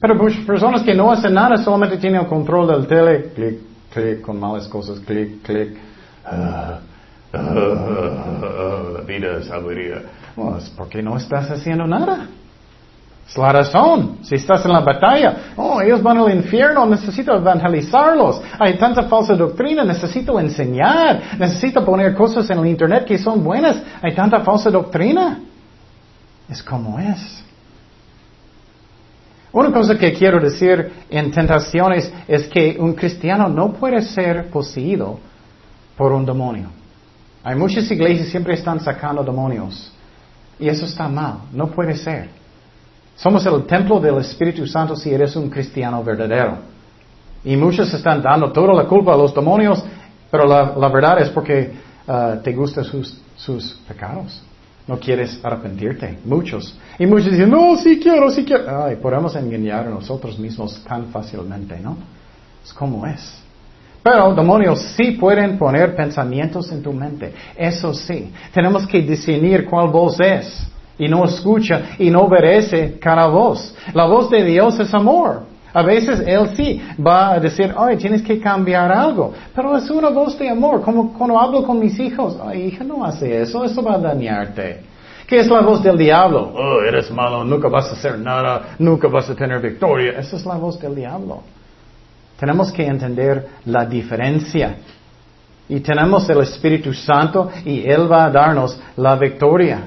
Pero 0.00 0.18
personas 0.46 0.82
que 0.82 0.94
no 0.94 1.12
hacen 1.12 1.34
nada 1.34 1.58
solamente 1.58 1.98
tienen 1.98 2.22
el 2.22 2.26
control 2.26 2.68
del 2.68 2.86
tele, 2.86 3.32
clic, 3.34 3.58
clic, 3.92 4.20
con 4.22 4.40
malas 4.40 4.66
cosas, 4.66 4.98
clic, 5.00 5.42
clic. 5.42 5.76
Ah, 6.24 6.78
ah, 7.34 7.38
ah, 7.38 8.82
la 8.94 9.00
vida 9.02 9.36
es 9.38 9.50
aburrida. 9.50 10.02
Pues 10.34 10.70
porque 10.70 11.02
no 11.02 11.18
estás 11.18 11.50
haciendo 11.50 11.86
nada. 11.86 12.28
Es 13.28 13.36
la 13.36 13.52
razón. 13.52 14.18
Si 14.22 14.34
estás 14.34 14.64
en 14.64 14.72
la 14.72 14.80
batalla, 14.80 15.52
oh, 15.56 15.80
ellos 15.80 16.02
van 16.02 16.18
al 16.18 16.34
infierno, 16.34 16.84
necesito 16.86 17.36
evangelizarlos. 17.36 18.40
Hay 18.58 18.76
tanta 18.76 19.04
falsa 19.04 19.34
doctrina, 19.34 19.84
necesito 19.84 20.40
enseñar. 20.40 21.38
Necesito 21.38 21.84
poner 21.84 22.14
cosas 22.14 22.48
en 22.50 22.58
el 22.58 22.66
internet 22.66 23.04
que 23.04 23.18
son 23.18 23.44
buenas. 23.44 23.80
Hay 24.02 24.14
tanta 24.14 24.40
falsa 24.40 24.70
doctrina. 24.70 25.38
Es 26.48 26.62
como 26.62 26.98
es. 26.98 27.44
Una 29.52 29.72
cosa 29.72 29.98
que 29.98 30.12
quiero 30.12 30.40
decir 30.40 30.92
en 31.10 31.30
tentaciones 31.32 32.12
es 32.28 32.46
que 32.48 32.76
un 32.78 32.94
cristiano 32.94 33.48
no 33.48 33.72
puede 33.72 34.00
ser 34.02 34.48
poseído 34.48 35.18
por 35.96 36.12
un 36.12 36.24
demonio. 36.24 36.68
Hay 37.42 37.56
muchas 37.56 37.90
iglesias 37.90 38.26
que 38.26 38.30
siempre 38.30 38.54
están 38.54 38.78
sacando 38.80 39.24
demonios. 39.24 39.92
Y 40.58 40.68
eso 40.68 40.84
está 40.84 41.08
mal, 41.08 41.40
no 41.52 41.68
puede 41.68 41.94
ser. 41.96 42.28
Somos 43.16 43.44
el 43.46 43.64
templo 43.64 43.98
del 43.98 44.18
Espíritu 44.18 44.66
Santo 44.66 44.94
si 44.94 45.12
eres 45.12 45.34
un 45.34 45.50
cristiano 45.50 46.02
verdadero. 46.04 46.58
Y 47.42 47.56
muchos 47.56 47.92
están 47.92 48.22
dando 48.22 48.52
toda 48.52 48.72
la 48.74 48.84
culpa 48.84 49.14
a 49.14 49.16
los 49.16 49.34
demonios, 49.34 49.82
pero 50.30 50.46
la, 50.46 50.88
verdad 50.88 51.20
es 51.20 51.30
porque 51.30 51.72
uh, 52.06 52.40
te 52.42 52.52
gustan 52.52 52.84
sus, 52.84 53.20
sus 53.36 53.74
pecados. 53.88 54.42
No 54.90 54.98
quieres 54.98 55.38
arrepentirte. 55.44 56.18
Muchos. 56.24 56.76
Y 56.98 57.06
muchos 57.06 57.30
dicen, 57.30 57.48
no, 57.48 57.76
sí 57.76 58.00
quiero, 58.00 58.28
sí 58.28 58.44
quiero. 58.44 58.86
Ay, 58.86 58.96
podemos 58.96 59.36
engañar 59.36 59.86
a 59.86 59.90
nosotros 59.90 60.36
mismos 60.36 60.82
tan 60.82 61.12
fácilmente, 61.12 61.78
¿no? 61.78 61.96
Es 62.64 62.72
como 62.72 63.06
es. 63.06 63.40
Pero 64.02 64.34
demonios 64.34 64.82
sí 64.96 65.12
pueden 65.12 65.56
poner 65.56 65.94
pensamientos 65.94 66.72
en 66.72 66.82
tu 66.82 66.92
mente. 66.92 67.32
Eso 67.56 67.94
sí. 67.94 68.32
Tenemos 68.52 68.84
que 68.84 69.00
discernir 69.00 69.64
cuál 69.64 69.90
voz 69.90 70.18
es. 70.18 70.66
Y 70.98 71.06
no 71.06 71.24
escucha 71.24 71.90
y 71.96 72.10
no 72.10 72.22
obedece 72.22 72.98
cada 72.98 73.28
voz. 73.28 73.72
La 73.94 74.06
voz 74.06 74.28
de 74.28 74.44
Dios 74.44 74.80
es 74.80 74.92
amor. 74.92 75.44
A 75.72 75.82
veces 75.82 76.20
Él 76.26 76.48
sí 76.56 76.82
va 77.04 77.32
a 77.32 77.40
decir, 77.40 77.72
ay, 77.76 77.96
tienes 77.96 78.22
que 78.22 78.40
cambiar 78.40 78.90
algo. 78.90 79.32
Pero 79.54 79.76
es 79.76 79.88
una 79.90 80.10
voz 80.10 80.38
de 80.38 80.48
amor. 80.48 80.82
Como 80.82 81.12
cuando 81.12 81.38
hablo 81.38 81.62
con 81.62 81.78
mis 81.78 81.98
hijos, 81.98 82.36
ay, 82.44 82.66
hija, 82.66 82.84
no 82.84 83.04
hace 83.04 83.42
eso, 83.42 83.64
eso 83.64 83.82
va 83.82 83.94
a 83.94 83.98
dañarte. 83.98 84.82
¿Qué 85.26 85.38
es 85.38 85.46
la 85.46 85.60
voz 85.60 85.80
del 85.80 85.96
diablo? 85.96 86.52
Oh, 86.56 86.82
eres 86.82 87.08
malo, 87.12 87.44
nunca 87.44 87.68
vas 87.68 87.88
a 87.90 87.92
hacer 87.92 88.18
nada, 88.18 88.74
nunca 88.80 89.06
vas 89.06 89.30
a 89.30 89.36
tener 89.36 89.60
victoria. 89.60 90.18
Esa 90.18 90.36
es 90.36 90.44
la 90.44 90.56
voz 90.56 90.80
del 90.80 90.96
diablo. 90.96 91.42
Tenemos 92.36 92.72
que 92.72 92.84
entender 92.84 93.46
la 93.66 93.86
diferencia. 93.86 94.74
Y 95.68 95.78
tenemos 95.78 96.28
el 96.28 96.40
Espíritu 96.40 96.92
Santo 96.92 97.48
y 97.64 97.88
Él 97.88 98.10
va 98.10 98.24
a 98.24 98.30
darnos 98.30 98.80
la 98.96 99.14
victoria. 99.14 99.82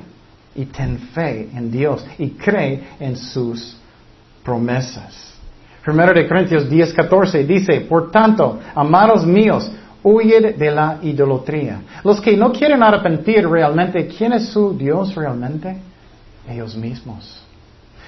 Y 0.56 0.68
ten 0.68 0.98
fe 0.98 1.50
en 1.54 1.70
Dios 1.70 2.06
y 2.18 2.30
cree 2.30 2.82
en 3.02 3.18
sus 3.18 3.76
promesas. 4.46 5.33
Primero 5.84 6.14
de 6.14 6.28
Corintios 6.28 6.70
10, 6.70 6.94
14 6.94 7.44
dice, 7.44 7.82
por 7.82 8.10
tanto, 8.10 8.60
amados 8.74 9.26
míos, 9.26 9.70
huyed 10.02 10.56
de 10.56 10.72
la 10.72 11.00
idolatría. 11.02 11.82
Los 12.04 12.22
que 12.22 12.38
no 12.38 12.52
quieren 12.52 12.82
arrepentir 12.82 13.48
realmente, 13.48 14.08
¿quién 14.08 14.34
es 14.34 14.48
su 14.48 14.78
Dios 14.78 15.14
realmente? 15.16 15.78
Ellos 16.48 16.76
mismos. 16.76 17.42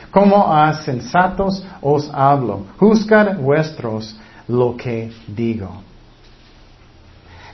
Como 0.10 0.54
a 0.54 0.74
sensatos 0.74 1.66
os 1.82 2.10
hablo, 2.14 2.66
juzgad 2.78 3.38
vuestros 3.38 4.16
lo 4.48 4.78
que 4.78 5.12
digo. 5.28 5.82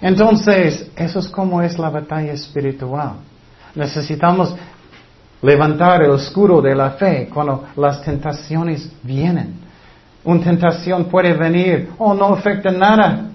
Entonces, 0.02 0.92
eso 0.96 1.20
es 1.20 1.28
como 1.30 1.62
es 1.62 1.78
la 1.80 1.90
batalla 1.90 2.34
espiritual. 2.34 3.14
Necesitamos 3.74 4.56
levantar 5.42 6.04
el 6.04 6.16
escudo 6.16 6.62
de 6.62 6.76
la 6.76 6.92
fe 6.92 7.30
cuando 7.32 7.66
las 7.76 8.02
tentaciones 8.04 8.92
vienen. 9.02 9.61
Una 10.24 10.44
tentación 10.44 11.06
puede 11.06 11.34
venir, 11.34 11.90
oh, 11.98 12.14
no 12.14 12.28
afecta 12.28 12.72
nada. 12.72 13.30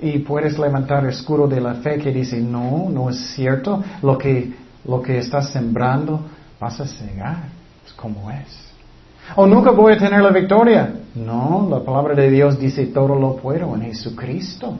Y 0.00 0.18
puedes 0.20 0.58
levantar 0.58 1.04
el 1.04 1.10
escudo 1.10 1.46
de 1.46 1.60
la 1.60 1.74
fe 1.74 1.98
que 1.98 2.10
dice, 2.10 2.40
no, 2.40 2.88
no 2.88 3.10
es 3.10 3.34
cierto, 3.34 3.82
lo 4.02 4.16
que, 4.16 4.52
lo 4.84 5.02
que 5.02 5.18
estás 5.18 5.50
sembrando 5.50 6.22
vas 6.58 6.80
a 6.80 6.86
cegar. 6.86 7.48
Es 7.84 7.92
como 7.92 8.30
es. 8.30 8.70
O 9.36 9.46
nunca 9.46 9.70
voy 9.70 9.92
a 9.94 9.98
tener 9.98 10.22
la 10.22 10.30
victoria. 10.30 10.92
No, 11.14 11.66
la 11.70 11.80
palabra 11.80 12.14
de 12.14 12.30
Dios 12.30 12.58
dice 12.58 12.86
todo 12.86 13.16
lo 13.16 13.36
puedo 13.36 13.74
en 13.74 13.82
Jesucristo. 13.82 14.78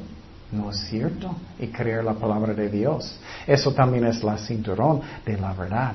No 0.52 0.70
es 0.70 0.78
cierto. 0.88 1.34
Y 1.58 1.68
creer 1.68 2.04
la 2.04 2.14
palabra 2.14 2.54
de 2.54 2.68
Dios. 2.68 3.18
Eso 3.46 3.72
también 3.72 4.06
es 4.06 4.22
la 4.22 4.38
cinturón 4.38 5.00
de 5.24 5.36
la 5.38 5.52
verdad. 5.52 5.94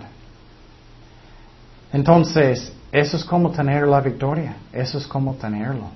Entonces, 1.92 2.72
eso 2.96 3.18
es 3.18 3.26
como 3.26 3.52
tener 3.52 3.86
la 3.86 4.00
victoria. 4.00 4.56
Eso 4.72 4.98
es 4.98 5.06
como 5.06 5.34
tenerlo. 5.34 5.88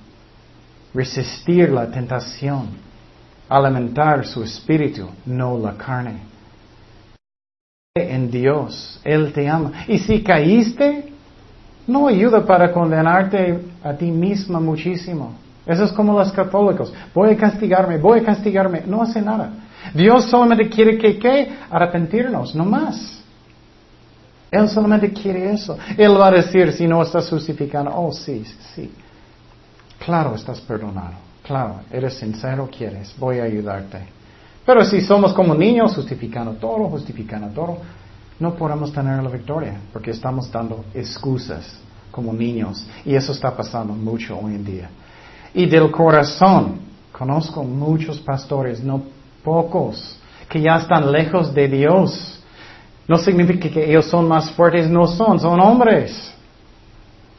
Resistir 0.92 1.70
la 1.70 1.90
tentación. 1.90 2.68
Alimentar 3.48 4.26
su 4.26 4.44
espíritu, 4.44 5.08
no 5.24 5.58
la 5.58 5.78
carne. 5.78 6.20
En 7.94 8.30
Dios, 8.30 9.00
Él 9.02 9.32
te 9.32 9.48
ama. 9.48 9.72
Y 9.88 9.98
si 9.98 10.22
caíste, 10.22 11.10
no 11.86 12.06
ayuda 12.06 12.44
para 12.44 12.70
condenarte 12.70 13.64
a 13.82 13.94
ti 13.94 14.10
misma 14.10 14.60
muchísimo. 14.60 15.32
Eso 15.64 15.84
es 15.84 15.92
como 15.92 16.12
los 16.18 16.30
católicos. 16.32 16.92
Voy 17.14 17.30
a 17.30 17.36
castigarme, 17.38 17.96
voy 17.96 18.20
a 18.20 18.24
castigarme. 18.24 18.82
No 18.86 19.00
hace 19.00 19.22
nada. 19.22 19.50
Dios 19.94 20.26
solamente 20.26 20.68
quiere 20.68 20.98
que, 20.98 21.18
¿qué? 21.18 21.50
Arrepentirnos, 21.70 22.54
no 22.54 22.66
más. 22.66 23.19
Él 24.50 24.68
solamente 24.68 25.12
quiere 25.12 25.52
eso. 25.52 25.78
Él 25.96 26.18
va 26.20 26.28
a 26.28 26.32
decir, 26.32 26.72
si 26.72 26.86
no 26.86 27.02
estás 27.02 27.28
justificando, 27.30 27.92
oh 27.94 28.12
sí, 28.12 28.44
sí. 28.74 28.90
Claro, 30.04 30.34
estás 30.34 30.60
perdonado. 30.60 31.14
Claro, 31.42 31.80
eres 31.90 32.14
sincero, 32.14 32.68
quieres, 32.76 33.14
voy 33.18 33.38
a 33.38 33.44
ayudarte. 33.44 33.98
Pero 34.64 34.84
si 34.84 35.00
somos 35.00 35.32
como 35.32 35.54
niños, 35.54 35.94
justificando 35.94 36.52
todo, 36.52 36.88
justificando 36.88 37.48
todo, 37.48 37.78
no 38.38 38.54
podemos 38.54 38.92
tener 38.92 39.22
la 39.22 39.30
victoria, 39.30 39.74
porque 39.92 40.10
estamos 40.10 40.50
dando 40.50 40.84
excusas 40.94 41.78
como 42.10 42.32
niños. 42.32 42.86
Y 43.04 43.14
eso 43.14 43.32
está 43.32 43.56
pasando 43.56 43.92
mucho 43.92 44.38
hoy 44.38 44.54
en 44.54 44.64
día. 44.64 44.90
Y 45.54 45.66
del 45.66 45.90
corazón, 45.90 46.80
conozco 47.12 47.62
muchos 47.62 48.18
pastores, 48.20 48.82
no 48.82 49.02
pocos, 49.44 50.16
que 50.48 50.60
ya 50.60 50.76
están 50.76 51.10
lejos 51.10 51.54
de 51.54 51.68
Dios 51.68 52.39
no 53.10 53.18
significa 53.18 53.68
que 53.68 53.90
ellos 53.90 54.06
son 54.06 54.28
más 54.28 54.52
fuertes, 54.52 54.88
no 54.88 55.04
son, 55.04 55.40
son 55.40 55.58
hombres. 55.58 56.32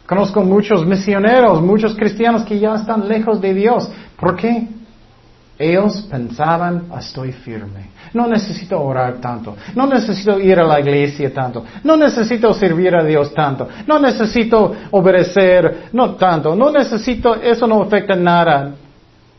Conozco 0.05 0.43
muchos 0.43 0.85
misioneros, 0.85 1.61
muchos 1.61 1.95
cristianos 1.95 2.43
que 2.43 2.59
ya 2.59 2.75
están 2.75 3.07
lejos 3.07 3.39
de 3.39 3.53
Dios. 3.53 3.89
¿Por 4.19 4.35
qué? 4.35 4.67
Ellos 5.57 6.01
pensaban, 6.11 6.87
estoy 6.99 7.31
firme. 7.31 7.91
No 8.13 8.27
necesito 8.27 8.81
orar 8.81 9.21
tanto. 9.21 9.55
No 9.73 9.87
necesito 9.87 10.37
ir 10.41 10.59
a 10.59 10.65
la 10.65 10.81
iglesia 10.81 11.33
tanto. 11.33 11.63
No 11.85 11.95
necesito 11.95 12.53
servir 12.53 12.93
a 12.93 13.05
Dios 13.05 13.33
tanto. 13.33 13.69
No 13.87 13.97
necesito 13.97 14.75
obedecer, 14.91 15.85
no 15.93 16.15
tanto. 16.15 16.53
No 16.53 16.69
necesito, 16.69 17.35
eso 17.35 17.65
no 17.65 17.81
afecta 17.81 18.17
nada. 18.17 18.73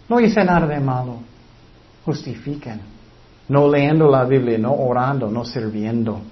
No 0.08 0.18
hice 0.18 0.42
nada 0.42 0.66
de 0.66 0.80
malo. 0.80 1.18
Justifiquen 2.06 2.91
no 3.52 3.68
leyendo 3.68 4.10
la 4.10 4.24
Biblia, 4.24 4.56
no 4.56 4.72
orando, 4.72 5.30
no 5.30 5.44
sirviendo, 5.44 6.22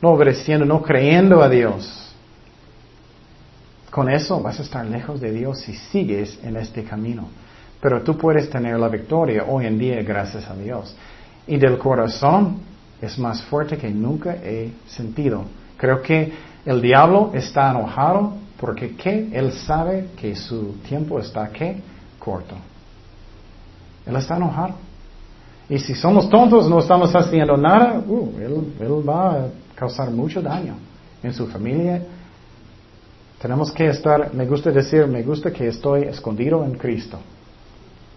no 0.00 0.12
obedeciendo, 0.12 0.64
no 0.64 0.80
creyendo 0.80 1.42
a 1.42 1.50
Dios. 1.50 2.14
Con 3.90 4.08
eso 4.08 4.40
vas 4.40 4.58
a 4.58 4.62
estar 4.62 4.86
lejos 4.86 5.20
de 5.20 5.32
Dios 5.32 5.60
si 5.60 5.74
sigues 5.74 6.38
en 6.42 6.56
este 6.56 6.82
camino. 6.82 7.28
Pero 7.78 8.00
tú 8.00 8.16
puedes 8.16 8.48
tener 8.48 8.80
la 8.80 8.88
victoria 8.88 9.44
hoy 9.46 9.66
en 9.66 9.78
día 9.78 10.02
gracias 10.02 10.48
a 10.48 10.54
Dios. 10.54 10.96
Y 11.46 11.58
del 11.58 11.76
corazón 11.76 12.56
es 13.02 13.18
más 13.18 13.42
fuerte 13.42 13.76
que 13.76 13.90
nunca 13.90 14.34
he 14.34 14.72
sentido. 14.86 15.44
Creo 15.76 16.00
que 16.00 16.32
el 16.64 16.80
diablo 16.80 17.32
está 17.34 17.70
enojado 17.70 18.32
porque 18.58 18.96
¿qué? 18.96 19.28
Él 19.30 19.52
sabe 19.52 20.08
que 20.16 20.34
su 20.34 20.78
tiempo 20.88 21.20
está 21.20 21.50
¿qué? 21.50 21.82
corto. 22.18 22.54
Él 24.06 24.16
está 24.16 24.38
enojado. 24.38 24.93
Y 25.68 25.78
si 25.78 25.94
somos 25.94 26.28
tontos, 26.28 26.68
no 26.68 26.78
estamos 26.78 27.14
haciendo 27.14 27.56
nada, 27.56 28.02
uh, 28.06 28.32
él, 28.38 29.08
va 29.08 29.30
a 29.30 29.46
causar 29.74 30.10
mucho 30.10 30.42
daño 30.42 30.74
en 31.22 31.32
su 31.32 31.46
familia. 31.46 32.02
Tenemos 33.40 33.72
que 33.72 33.86
estar, 33.86 34.32
me 34.34 34.46
gusta 34.46 34.70
decir, 34.70 35.06
me 35.06 35.22
gusta 35.22 35.50
que 35.50 35.68
estoy 35.68 36.02
escondido 36.02 36.64
en 36.64 36.74
Cristo. 36.74 37.18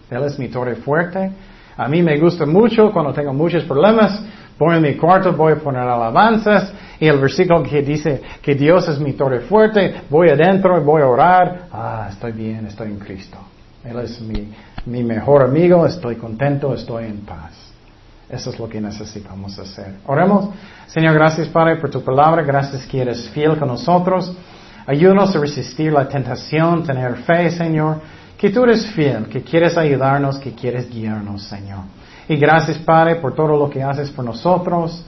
Él 0.10 0.24
es 0.24 0.38
mi 0.38 0.50
torre 0.50 0.76
fuerte. 0.76 1.32
A 1.78 1.88
mí 1.88 2.02
me 2.02 2.20
gusta 2.20 2.46
mucho 2.46 2.92
cuando 2.92 3.14
tengo 3.14 3.34
muchos 3.34 3.64
problemas. 3.64 4.22
Voy 4.58 4.76
en 4.76 4.82
mi 4.82 4.96
cuarto, 4.96 5.34
voy 5.34 5.54
a 5.54 5.58
poner 5.58 5.82
alabanzas. 5.82 6.74
Y 7.00 7.08
el 7.08 7.20
versículo 7.20 7.64
que 7.64 7.82
dice 7.82 8.22
que 8.42 8.56
Dios 8.56 8.88
es 8.90 9.00
mi 9.00 9.14
torre 9.14 9.42
fuerte, 9.42 10.02
voy 10.10 10.30
adentro 10.30 10.82
voy 10.82 11.02
a 11.02 11.08
orar. 11.08 11.68
Ah, 11.72 12.08
estoy 12.10 12.32
bien, 12.32 12.66
estoy 12.66 12.88
en 12.88 13.00
Cristo. 13.00 13.38
Él 13.88 14.00
es 14.00 14.20
mi, 14.22 15.04
mejor 15.04 15.44
amigo, 15.44 15.86
estoy 15.86 16.16
contento, 16.16 16.74
estoy 16.74 17.06
en 17.06 17.22
paz. 17.22 17.54
Eso 18.30 18.50
es 18.50 18.60
lo 18.60 18.68
que 18.68 18.82
necesitamos 18.82 19.58
hacer. 19.58 19.96
Oremos. 20.06 20.50
Señor, 20.88 21.14
gracias 21.14 21.48
Padre 21.48 21.78
por 21.78 21.90
tu 21.90 22.04
palabra, 22.04 22.44
gracias 22.44 22.86
que 22.86 23.02
eres 23.02 23.30
fiel 23.30 23.58
con 23.58 23.70
nosotros. 23.70 24.36
Ayúdanos 24.86 25.36
a 25.36 25.40
resistir 25.40 25.92
la 25.94 26.08
tentación, 26.08 26.84
tener 26.84 27.16
fe, 27.18 27.50
Señor, 27.52 28.02
que 28.38 28.50
tú 28.50 28.64
eres 28.64 28.86
fiel, 28.88 29.28
que 29.28 29.42
quieres 29.42 29.78
ayudarnos, 29.78 30.38
que 30.40 30.54
quieres 30.54 30.90
guiarnos, 30.90 31.44
Señor. 31.44 31.84
Y 32.28 32.36
gracias, 32.36 32.78
Padre, 32.80 33.16
por 33.16 33.34
todo 33.36 33.58
lo 33.58 33.70
que 33.70 33.82
haces 33.82 34.12
por 34.12 34.26
nosotros. 34.26 35.06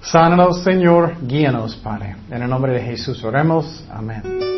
Sánanos, 0.00 0.62
Señor, 0.62 1.16
guíanos, 1.26 1.76
Padre. 1.76 2.16
En 2.30 2.42
el 2.42 2.48
nombre 2.48 2.72
de 2.72 2.80
Jesús 2.80 3.22
oremos. 3.22 3.84
Amén. 3.90 4.51